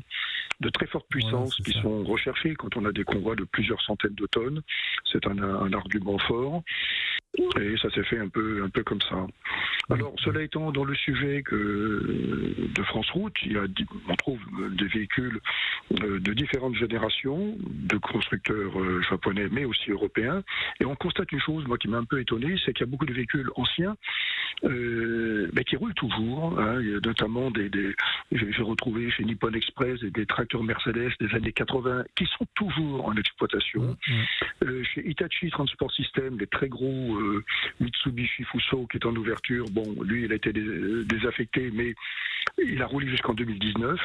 [0.62, 1.82] de très forte puissance qui ça.
[1.82, 4.62] sont recherchées quand on a des convois de plusieurs centaines de tonnes.
[5.12, 6.64] C'est un, un argument fort.
[7.60, 9.28] Et ça s'est fait un peu, un peu comme ça.
[9.90, 14.16] Alors, cela étant, dans le sujet que, de France Route, il y a, di- on
[14.16, 14.40] trouve
[14.72, 15.42] des véhicules
[16.02, 20.44] euh, de différentes générations, de constructeurs euh, japonais, mais aussi européens.
[20.80, 22.92] Et on constate une chose, moi, qui m'a un peu étonné, c'est qu'il y a
[22.92, 23.96] beaucoup de véhicules anciens,
[24.64, 26.60] euh, mais qui roulent toujours.
[26.60, 26.80] hein.
[26.82, 27.94] Il y a notamment des, des
[28.32, 33.06] j'ai retrouvé chez Nippon Express des, des tracteurs Mercedes des années 80 qui sont toujours
[33.08, 33.98] en exploitation.
[34.64, 37.44] Euh, chez Hitachi Transport System, les très gros euh,
[37.80, 41.94] Mitsubishi Fuso qui est en ouverture, bon, lui, il a été dé- désaffecté, mais
[42.58, 44.00] il a roulé jusqu'en 2019.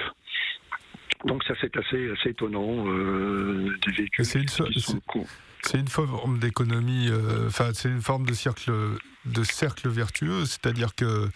[1.27, 4.67] Donc ça, c'est assez, assez étonnant, euh, des véhicules C'est une so-
[5.87, 8.71] forme d'économie, euh, enfin c'est une forme de cercle,
[9.27, 11.29] de cercle vertueux, c'est-à-dire que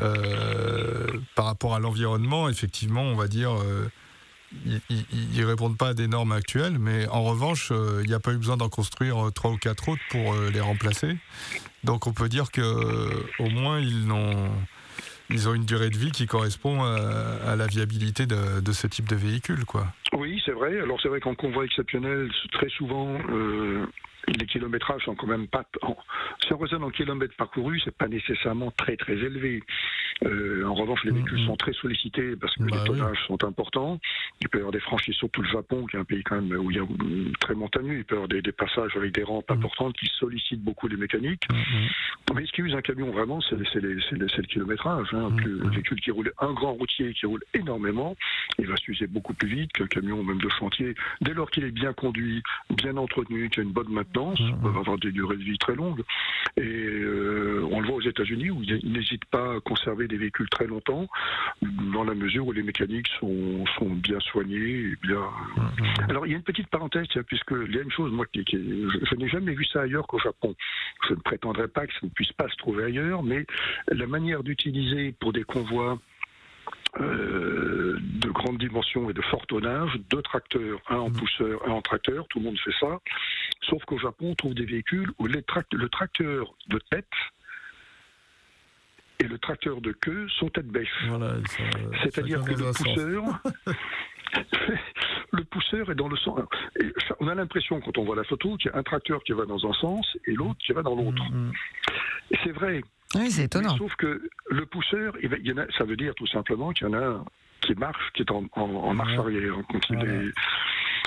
[0.00, 3.88] euh, par rapport à l'environnement, effectivement, on va dire, euh,
[4.66, 4.80] ils-
[5.34, 8.32] ils répondent pas à des normes actuelles, mais en revanche, euh, il n'y a pas
[8.32, 11.16] eu besoin d'en construire trois ou quatre autres pour les remplacer.
[11.84, 12.62] Donc on peut dire que
[13.38, 14.06] au moins ils
[15.30, 19.16] ils ont une durée de vie qui correspond à, la viabilité de, ce type de
[19.16, 19.86] véhicule, quoi.
[20.12, 20.78] Oui, c'est vrai.
[20.80, 23.18] Alors c'est vrai qu'en convoi exceptionnel, très souvent,
[24.28, 25.64] les kilométrages sont quand même pas.
[25.82, 25.96] en-
[26.46, 29.62] si on raisonne en kilomètres parcourus, c'est pas nécessairement très très élevé.
[30.24, 31.46] Euh, en revanche, les véhicules Mhm.
[31.46, 32.98] sont très sollicités parce que Bah les oui.
[32.98, 33.98] tonnages sont importants.
[34.40, 36.52] Il peut y avoir des franchises, surtout le Japon, qui est un pays quand même
[36.60, 36.86] où il y a
[37.40, 37.98] très montagneux.
[37.98, 39.56] Il peut y avoir des, des passages avec des rampes Mhm.
[39.58, 41.46] importantes qui sollicitent beaucoup les mécaniques.
[42.34, 45.08] Mais ce qui use un camion vraiment, c'est le, kilométrage.
[45.12, 45.30] Hein.
[45.70, 48.16] Véhicule qui roule, un grand routier qui roule énormément,
[48.58, 50.94] il va s'user beaucoup plus vite qu'un camion même de chantier.
[51.20, 54.34] Dès lors qu'il est bien conduit, bien entretenu, qu'il a une bonne maintenance, Mhm.
[54.64, 56.02] il va avoir des durées de vie très longues.
[56.56, 60.48] Et euh, on le voit aux États-Unis où ils n'hésitent pas à conserver des véhicules
[60.50, 61.06] très longtemps,
[61.92, 65.22] dans la mesure où les mécaniques sont, sont bien soignées et bien.
[66.08, 68.44] Alors il y a une petite parenthèse, puisque il y a une chose, moi, qui,
[68.44, 70.54] qui- je, je n'ai jamais vu ça ailleurs qu'au Japon.
[71.08, 73.46] Je ne prétendrai pas que ça ne puisse pas se trouver ailleurs, mais
[73.88, 75.98] la manière d'utiliser pour des convois
[77.00, 81.82] euh, de grande dimension et de fort tonnage, deux tracteurs, un en pousseur, un en
[81.82, 83.00] tracteur, tout le monde fait ça.
[83.62, 87.06] Sauf qu'au Japon, on trouve des véhicules où les le tracteur de tête
[89.20, 90.88] et le tracteur de queue sont tête bêche.
[91.06, 91.34] Voilà,
[92.02, 93.24] C'est-à-dire que le pousseur,
[95.32, 96.40] le pousseur est dans le sens.
[96.80, 99.32] et on a l'impression quand on voit la photo qu'il y a un tracteur qui
[99.32, 101.22] va dans un sens et l'autre qui va dans l'autre.
[101.30, 101.52] Mhm.
[102.32, 102.82] Et c'est vrai.
[103.14, 103.72] Oui, c'est étonnant.
[103.72, 106.26] Mais sauf que le pousseur, il va- il y en a, ça veut dire tout
[106.26, 107.24] simplement qu'il y en a un
[107.60, 109.54] qui marche, qui est en, en- en marche arrière.
[109.88, 110.12] Voilà.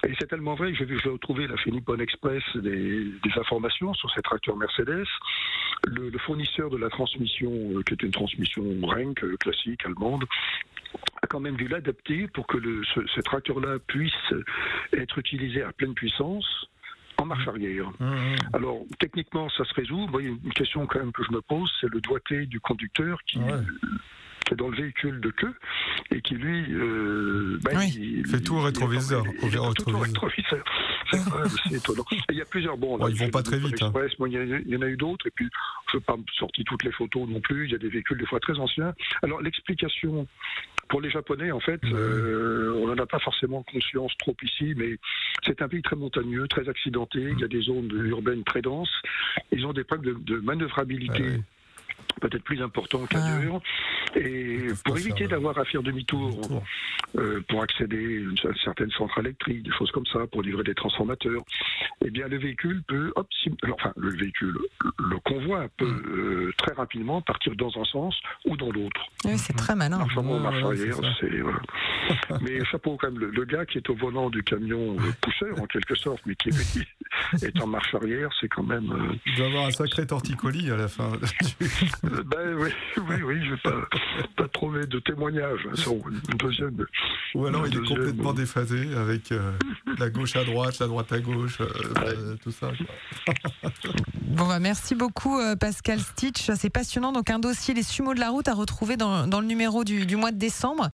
[0.07, 4.09] Et c'est tellement vrai que j'ai retrouvé la chez Nippon Express des, des informations sur
[4.11, 5.05] ces tracteurs Mercedes.
[5.87, 10.23] Le, le fournisseur de la transmission, euh, qui est une transmission Renk euh, classique allemande,
[11.23, 14.13] a quand même dû l'adapter pour que le, ce, ce tracteur-là puisse
[14.93, 16.67] être utilisé à pleine puissance
[17.25, 17.89] marche arrière.
[17.99, 20.07] Mmh, Alors, techniquement, ça se résout.
[20.07, 23.19] Moi, a une question quand même que je me pose, c'est le doigté du conducteur
[23.25, 23.51] qui, Ouais.
[24.45, 25.53] Qui est dans le véhicule de queue
[26.11, 27.95] et qui, lui, euh, bah, Oui.
[28.19, 30.63] il Fait tout au rétroviseur, il- au tout au rétroviseur.
[31.11, 32.05] C'est étonnant.
[32.11, 32.97] Et il y a plusieurs bons.
[32.97, 33.93] Bon, ils vont pas très vite, hein.
[34.25, 35.27] Il, y a- il y en a eu d'autres.
[35.27, 35.47] Et puis,
[35.91, 37.65] je n'ai pas sorti toutes les photos non plus.
[37.65, 38.93] Il y a des véhicules des fois très anciens.
[39.21, 40.27] Alors, l'explication
[40.89, 44.97] pour les Japonais, en fait, euh, on n'en a pas forcément conscience trop ici, mais
[45.45, 47.19] c'est un pays très montagneux, très accidenté.
[47.31, 48.91] Il y a des zones urbaines très denses.
[49.51, 51.23] Ils ont des problèmes de, de manœuvrabilité.
[51.23, 51.41] Ah oui.
[52.21, 53.61] Peut-être plus importants qu'ailleurs.
[54.15, 56.39] Et peuvent pour pas éviter d'avoir à faire demi-tour,
[57.17, 60.63] euh, pour accéder à une cer- certaine centrale électrique, des choses comme ça, pour livrer
[60.63, 61.41] des transformateurs,
[62.05, 64.57] eh bien le véhicule peut, hop, sim- alors, enfin le véhicule,
[64.99, 66.03] le convoi peut Mm.
[66.09, 69.01] euh, très rapidement partir dans un sens ou dans l'autre.
[69.25, 69.97] Oui, c'est très malin.
[69.97, 71.59] Marche avant, marche arrière, c'est voilà.
[72.41, 75.59] Mais chapeau quand même, le, le gars qui est au volant du camion euh, pousseur
[75.61, 78.91] en quelque sorte, mais qui est, est en marche arrière, c'est quand même.
[78.91, 81.11] euh, Il doit avoir un sacré torticolis à la fin.
[82.25, 83.87] Ben oui, oui, oui, je vais pas,
[84.37, 86.85] pas trouver de témoignages hein, sur une deuxième.
[87.33, 89.51] Ou alors une il est complètement déphasé avec euh,
[89.97, 91.67] la gauche à droite, la droite à gauche, euh,
[92.03, 92.71] euh, tout ça.
[94.35, 96.51] Bon, bah, merci beaucoup euh, Pascal Stitch.
[96.55, 97.13] C'est passionnant.
[97.13, 100.05] Donc un dossier Les Sumos de la route à retrouver dans, dans le numéro du,
[100.05, 100.89] du mois de décembre.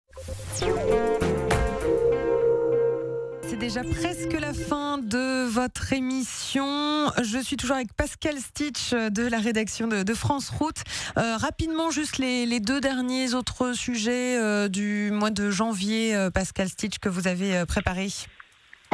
[3.49, 6.65] C'est déjà presque la fin de votre émission.
[7.23, 10.83] Je suis toujours avec Pascal Stitch euh, de la rédaction de, de France Route.
[11.17, 16.29] Euh, rapidement, juste les, les deux derniers autres sujets euh, du mois de janvier, euh,
[16.29, 18.09] Pascal Stitch, que vous avez préparés.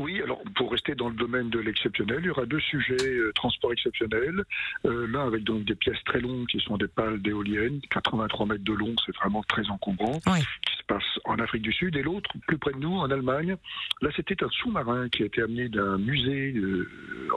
[0.02, 3.32] Oui, alors pour rester dans le domaine de l'exceptionnel, il y aura deux sujets euh,
[3.34, 4.44] transport exceptionnel.
[4.86, 8.64] Euh, L'un avec donc des pièces très longues qui sont des pales d'éoliennes, 83 mètres
[8.64, 10.40] de long, c'est vraiment très encombrant, Oui.
[10.68, 11.96] qui se passe en Afrique du Sud.
[11.96, 13.56] Et l'autre, plus près de nous, en Allemagne,
[14.02, 16.88] là c'était un sous-marin qui a été amené d'un musée euh,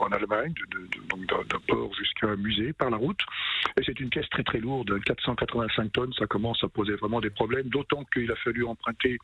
[0.01, 3.19] en Allemagne, de- de- de- donc d'un port jusqu'à un musée par la route.
[3.79, 7.29] Et c'est une caisse très très lourde, 485 tonnes, ça commence à poser vraiment des
[7.29, 9.17] problèmes, d'autant qu'il a fallu emprunter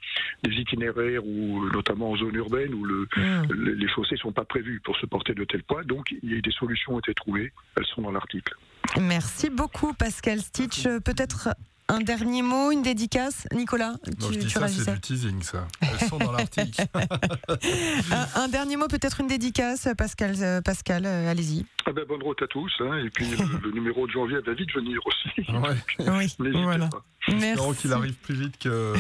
[0.44, 3.52] des itinéraires, ou notamment en zone urbaine, où le, Hmm.
[3.54, 6.42] les chaussées sont pas prévues pour se porter de tels poids, donc il y a
[6.42, 8.56] des solutions ont été trouvées, elles sont dans l'article.
[9.00, 10.86] Merci beaucoup Pascal Stitch.
[10.86, 11.50] Euh, Peut-être
[11.88, 15.42] un dernier mot, une dédicace, Nicolas Non, je tu, dis tu ça, c'est du teasing,
[15.44, 15.68] ça.
[15.82, 16.82] Elles sont dans l'article.
[18.12, 20.36] un, un dernier mot, peut-être une dédicace, Pascal.
[20.42, 21.66] euh, Pascal, euh, allez-y.
[21.86, 24.54] Ah ben, bonne route à tous, hein, et puis le, le numéro de janvier va
[24.54, 25.52] vite venir aussi.
[25.52, 25.76] Ouais.
[26.00, 26.88] Oui, N'hésitez voilà.
[26.88, 27.04] pas.
[27.28, 27.82] Espérons Merci.
[27.82, 28.94] qu'il arrive plus vite que,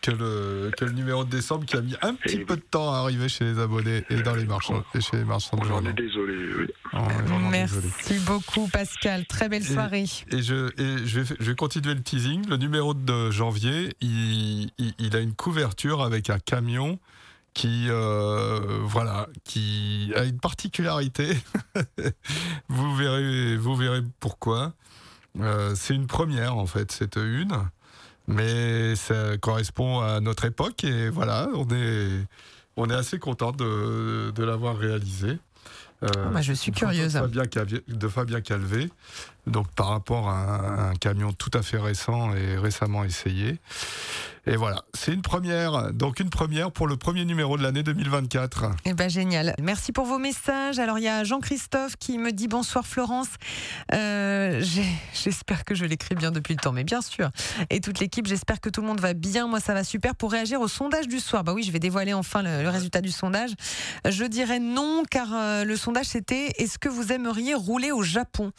[0.00, 2.62] que, le, que le numéro de décembre qui a mis un petit Et peu de
[2.62, 5.88] temps à arriver chez les abonnés et dans les marchands, et chez les marchands de
[5.90, 6.34] est désolé.
[6.58, 6.66] oui.
[6.94, 7.88] On est vraiment désolé.
[7.98, 9.26] Merci beaucoup Pascal.
[9.26, 10.04] Très belle Et- soirée.
[10.30, 12.46] Et je, et je, vais, je vais continuer le teasing.
[12.48, 16.98] Le numéro de janvier, il, il- il a une couverture avec un camion
[17.54, 21.36] qui, euh, voilà, qui a une particularité.
[22.68, 24.72] vous, verrez, vous verrez pourquoi.
[25.40, 27.52] Euh, c'est une première, en fait, cette une.
[28.26, 32.26] Mais ça correspond à notre époque et voilà, on est,
[32.76, 35.38] on est assez content de, de l'avoir réalisé.
[36.02, 37.12] Euh, Ah bah, je suis curieuse.
[37.14, 38.90] De Fabien, Cavi- de Fabien Calvé,
[39.46, 43.58] donc par rapport à un, camion tout à fait récent et récemment essayé.
[44.46, 48.72] Et voilà, c'est une première, donc une première pour le premier numéro de l'année 2024.
[48.84, 49.54] Eh ben génial.
[49.58, 50.78] Merci pour vos messages.
[50.78, 53.28] Alors il y a Jean-Christophe qui me dit bonsoir Florence.
[53.94, 54.62] Euh,
[55.14, 57.30] j'espère que je l'écris bien depuis le temps, mais bien sûr.
[57.70, 59.46] Et toute l'équipe, j'espère que tout le monde va bien.
[59.46, 60.14] Moi ça va super.
[60.14, 63.00] Pour réagir au sondage du soir, bah oui, je vais dévoiler enfin le, le résultat
[63.00, 63.52] du sondage.
[64.06, 68.52] Je dirais non car euh, le sondage c'était est-ce que vous aimeriez rouler au Japon?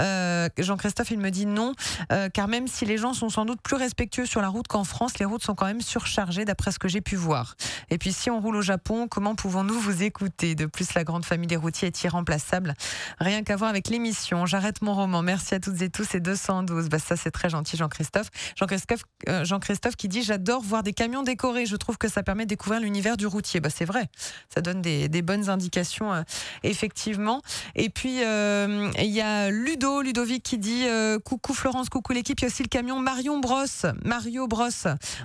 [0.00, 0.27] Euh,
[0.58, 1.74] Jean-Christophe il me dit non
[2.12, 4.84] euh, car même si les gens sont sans doute plus respectueux sur la route qu'en
[4.84, 7.56] France, les routes sont quand même surchargées d'après ce que j'ai pu voir.
[7.90, 10.54] Et puis si on roule au Japon, comment pouvons-nous vous écouter?
[10.54, 12.74] De plus, la grande famille des routiers est irremplaçable.
[13.18, 14.46] Rien qu'à voir avec l'émission.
[14.46, 15.22] J'arrête mon roman.
[15.22, 16.14] Merci à toutes et tous.
[16.14, 16.88] Et 212.
[16.88, 18.30] Bah, ça, c'est très gentil, Jean-Christophe.
[18.56, 21.66] Jean-Christophe euh, Jean-Christophe qui dit J'adore voir des camions décorés.
[21.66, 23.60] Je trouve que ça permet de découvrir l'univers du routier.
[23.60, 24.08] Bah, c'est vrai.
[24.52, 26.22] Ça donne des, des bonnes indications, euh,
[26.62, 27.42] effectivement.
[27.74, 32.40] Et puis, euh, il y a Ludo, Ludovic qui dit euh, Coucou Florence, coucou l'équipe.
[32.40, 33.64] Il y a aussi le camion Marion Bros.
[34.04, 34.68] Mario Bros.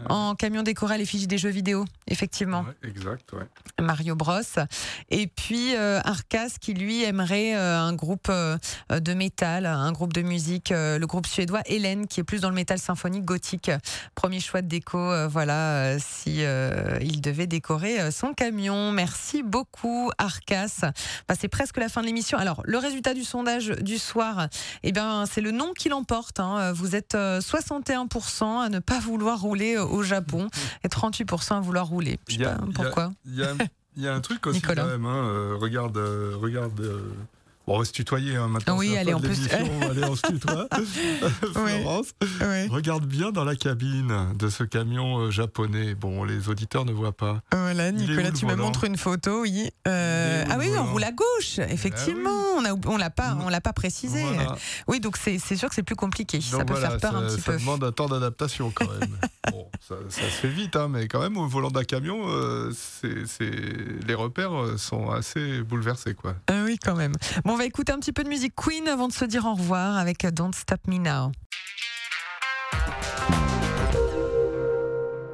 [0.07, 1.85] En camion décoré à l'effigie des jeux vidéo.
[2.07, 2.61] Effectivement.
[2.61, 3.47] Ouais, exact, ouais.
[3.81, 4.41] Mario Bros.
[5.09, 10.21] Et puis euh, Arcas qui lui aimerait euh, un groupe de métal, un groupe de
[10.21, 13.71] musique, le groupe suédois Hélène qui est plus dans le métal symphonique gothique.
[14.13, 16.43] Premier choix de déco, voilà, si
[17.01, 18.91] il devait décorer son camion.
[18.91, 20.81] Merci beaucoup Arcas.
[21.27, 22.37] Bah, c'est presque la fin de l'émission.
[22.37, 24.49] Alors le résultat du sondage du soir,
[24.83, 26.39] eh ben c'est le nom qui l'emporte.
[26.39, 26.71] hein.
[26.73, 30.49] Vous êtes euh, 61% à ne pas vouloir rouler au Japon
[30.83, 32.19] et 38% à vouloir rouler.
[32.27, 33.13] Je sais a- pas pourquoi.
[33.25, 33.53] Il y a,
[33.95, 34.83] il y a un truc aussi Nicolas.
[34.83, 35.05] quand même.
[35.05, 36.79] hein, euh, regarde, euh, regarde.
[36.81, 37.01] euh,
[37.65, 38.77] Bon, on va se tutoyer hein, maintenant.
[38.77, 40.67] Oui, allez, on peut se- Allez, on se tutoie.
[41.53, 42.07] Florence,
[42.69, 45.95] regarde bien dans la cabine de ce camion euh, japonais.
[45.95, 47.41] Bon, les auditeurs ne voient pas.
[47.53, 49.69] Voilà, Nicolas, tu me montres une photo, oui.
[49.87, 52.29] Euh, ah oui, on roule à gauche, effectivement.
[52.57, 54.23] On on l'a pas, on l'a pas précisé.
[54.23, 54.55] Voilà.
[54.87, 56.41] Oui, donc c'est sûr que c'est plus compliqué.
[56.41, 57.59] ça peut voilà, faire peur ça, un petit ça peu.
[57.59, 59.17] demande un temps d'adaptation quand même.
[59.51, 62.71] bon, ça, ça se fait vite, hein, mais quand même au volant d'un camion, euh,
[62.73, 63.43] c'est-
[64.05, 66.35] les repères sont assez bouleversés, quoi.
[66.47, 67.13] Ah oui, quand même.
[67.45, 69.53] Bon, on va écouter un petit peu de musique Queen avant de se dire au
[69.53, 71.31] revoir avec Don't Stop Me Now.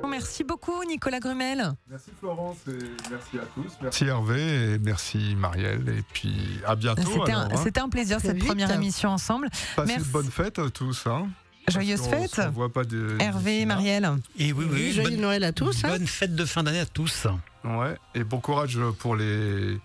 [0.10, 1.72] Merci beaucoup, Nicolas Grumel.
[1.90, 2.72] Merci Florence et
[3.10, 3.72] merci à tous.
[3.82, 5.88] Merci Hervé et merci Marielle.
[5.98, 7.04] Et puis à bientôt.
[7.04, 7.84] C'était un, hein.
[7.86, 8.46] un plaisir cette vite.
[8.48, 9.48] première émission ensemble.
[9.78, 10.06] Passez merci.
[10.08, 11.08] de bonnes fêtes à tous.
[11.08, 11.30] Hein,
[11.66, 12.36] parce Joyeuse qu'on fête.
[12.36, 13.66] se voit pas de- Hervé.
[13.66, 14.10] Marielle.
[14.38, 15.86] Et oui, oui, Joyeux bonne, Noël à tous.
[15.86, 15.90] hein.
[15.90, 17.26] bonne fête de fin d'année à tous.
[17.64, 19.78] Ouais, et bon courage pour les.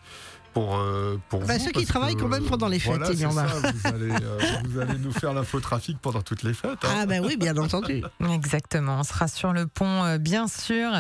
[0.55, 3.13] Pour, euh, pour Bah, vous, ceux qui travaillent que, quand même pendant les fêtes, voilà,
[3.13, 3.49] il y en a.
[3.49, 4.39] ça, vous, allez, euh,
[4.69, 6.79] vous allez nous faire l'infotrafic pendant toutes les fêtes.
[6.85, 6.95] hein.
[7.01, 8.03] Ah ben oui, bien entendu.
[8.33, 10.91] Exactement, on sera sur le pont, euh, bien sûr.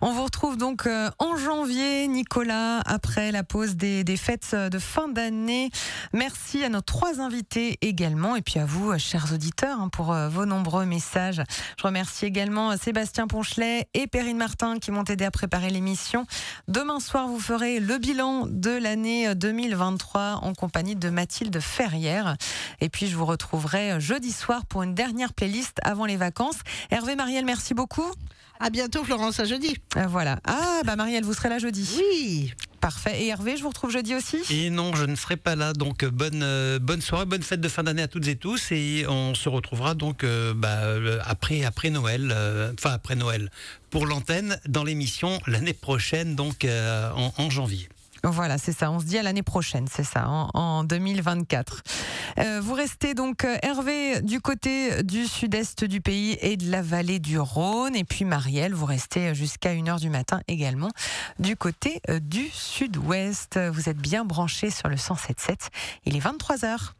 [0.00, 4.78] On vous retrouve donc euh, en janvier, Nicolas, après la pause des, des fêtes de
[4.80, 5.70] fin d'année.
[6.12, 10.12] Merci à nos trois invités également, et puis à vous, euh, chers auditeurs, hein, pour
[10.12, 11.40] euh, vos nombreux messages.
[11.78, 16.26] Je remercie également euh, Sébastien Ponchelet et Perrine Martin qui m'ont aidé à préparer l'émission.
[16.66, 22.36] Demain soir, vous ferez le bilan de l'année euh, 2023 en compagnie de Mathilde Ferrière.
[22.80, 26.58] Et puis, je vous retrouverai euh, jeudi soir pour une dernière playlist avant les vacances.
[26.90, 28.10] Hervé, Marielle, merci beaucoup.
[28.60, 29.76] À bientôt, Florence, à jeudi.
[29.96, 30.38] Euh, voilà.
[30.44, 31.88] Ah, bah Marielle, vous serez là jeudi.
[31.98, 32.52] Oui.
[32.80, 33.22] Parfait.
[33.22, 34.38] Et Hervé, je vous retrouve jeudi aussi?
[34.50, 35.72] Et non, je ne serai pas là.
[35.72, 38.72] Donc euh, bonne euh, bonne soirée, bonne fête de fin d'année à toutes et tous.
[38.72, 43.50] Et on se retrouvera donc euh, bah, euh, après après Noël, euh, enfin après Noël,
[43.88, 47.88] pour l'antenne dans l'émission l'année prochaine, donc euh, en, en janvier.
[48.24, 48.90] Voilà, c'est ça.
[48.90, 51.82] On se dit à l'année prochaine, c'est ça, en, en 2024.
[52.38, 56.80] Euh, vous restez donc, euh, Hervé, du côté du sud-est du pays et de la
[56.80, 57.94] vallée du Rhône.
[57.94, 60.90] Et puis Marielle, vous restez jusqu'à 1h du matin également
[61.38, 63.58] du côté euh, du sud-ouest.
[63.58, 65.68] Vous êtes bien branchés sur le 107.7.
[66.06, 66.92] Il est 23h.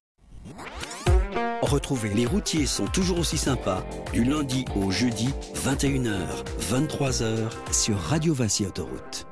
[1.63, 6.27] Retrouvez Les routiers sont toujours aussi sympas du lundi au jeudi 21h,
[6.61, 9.27] 23h sur Radio Vinci Autoroute.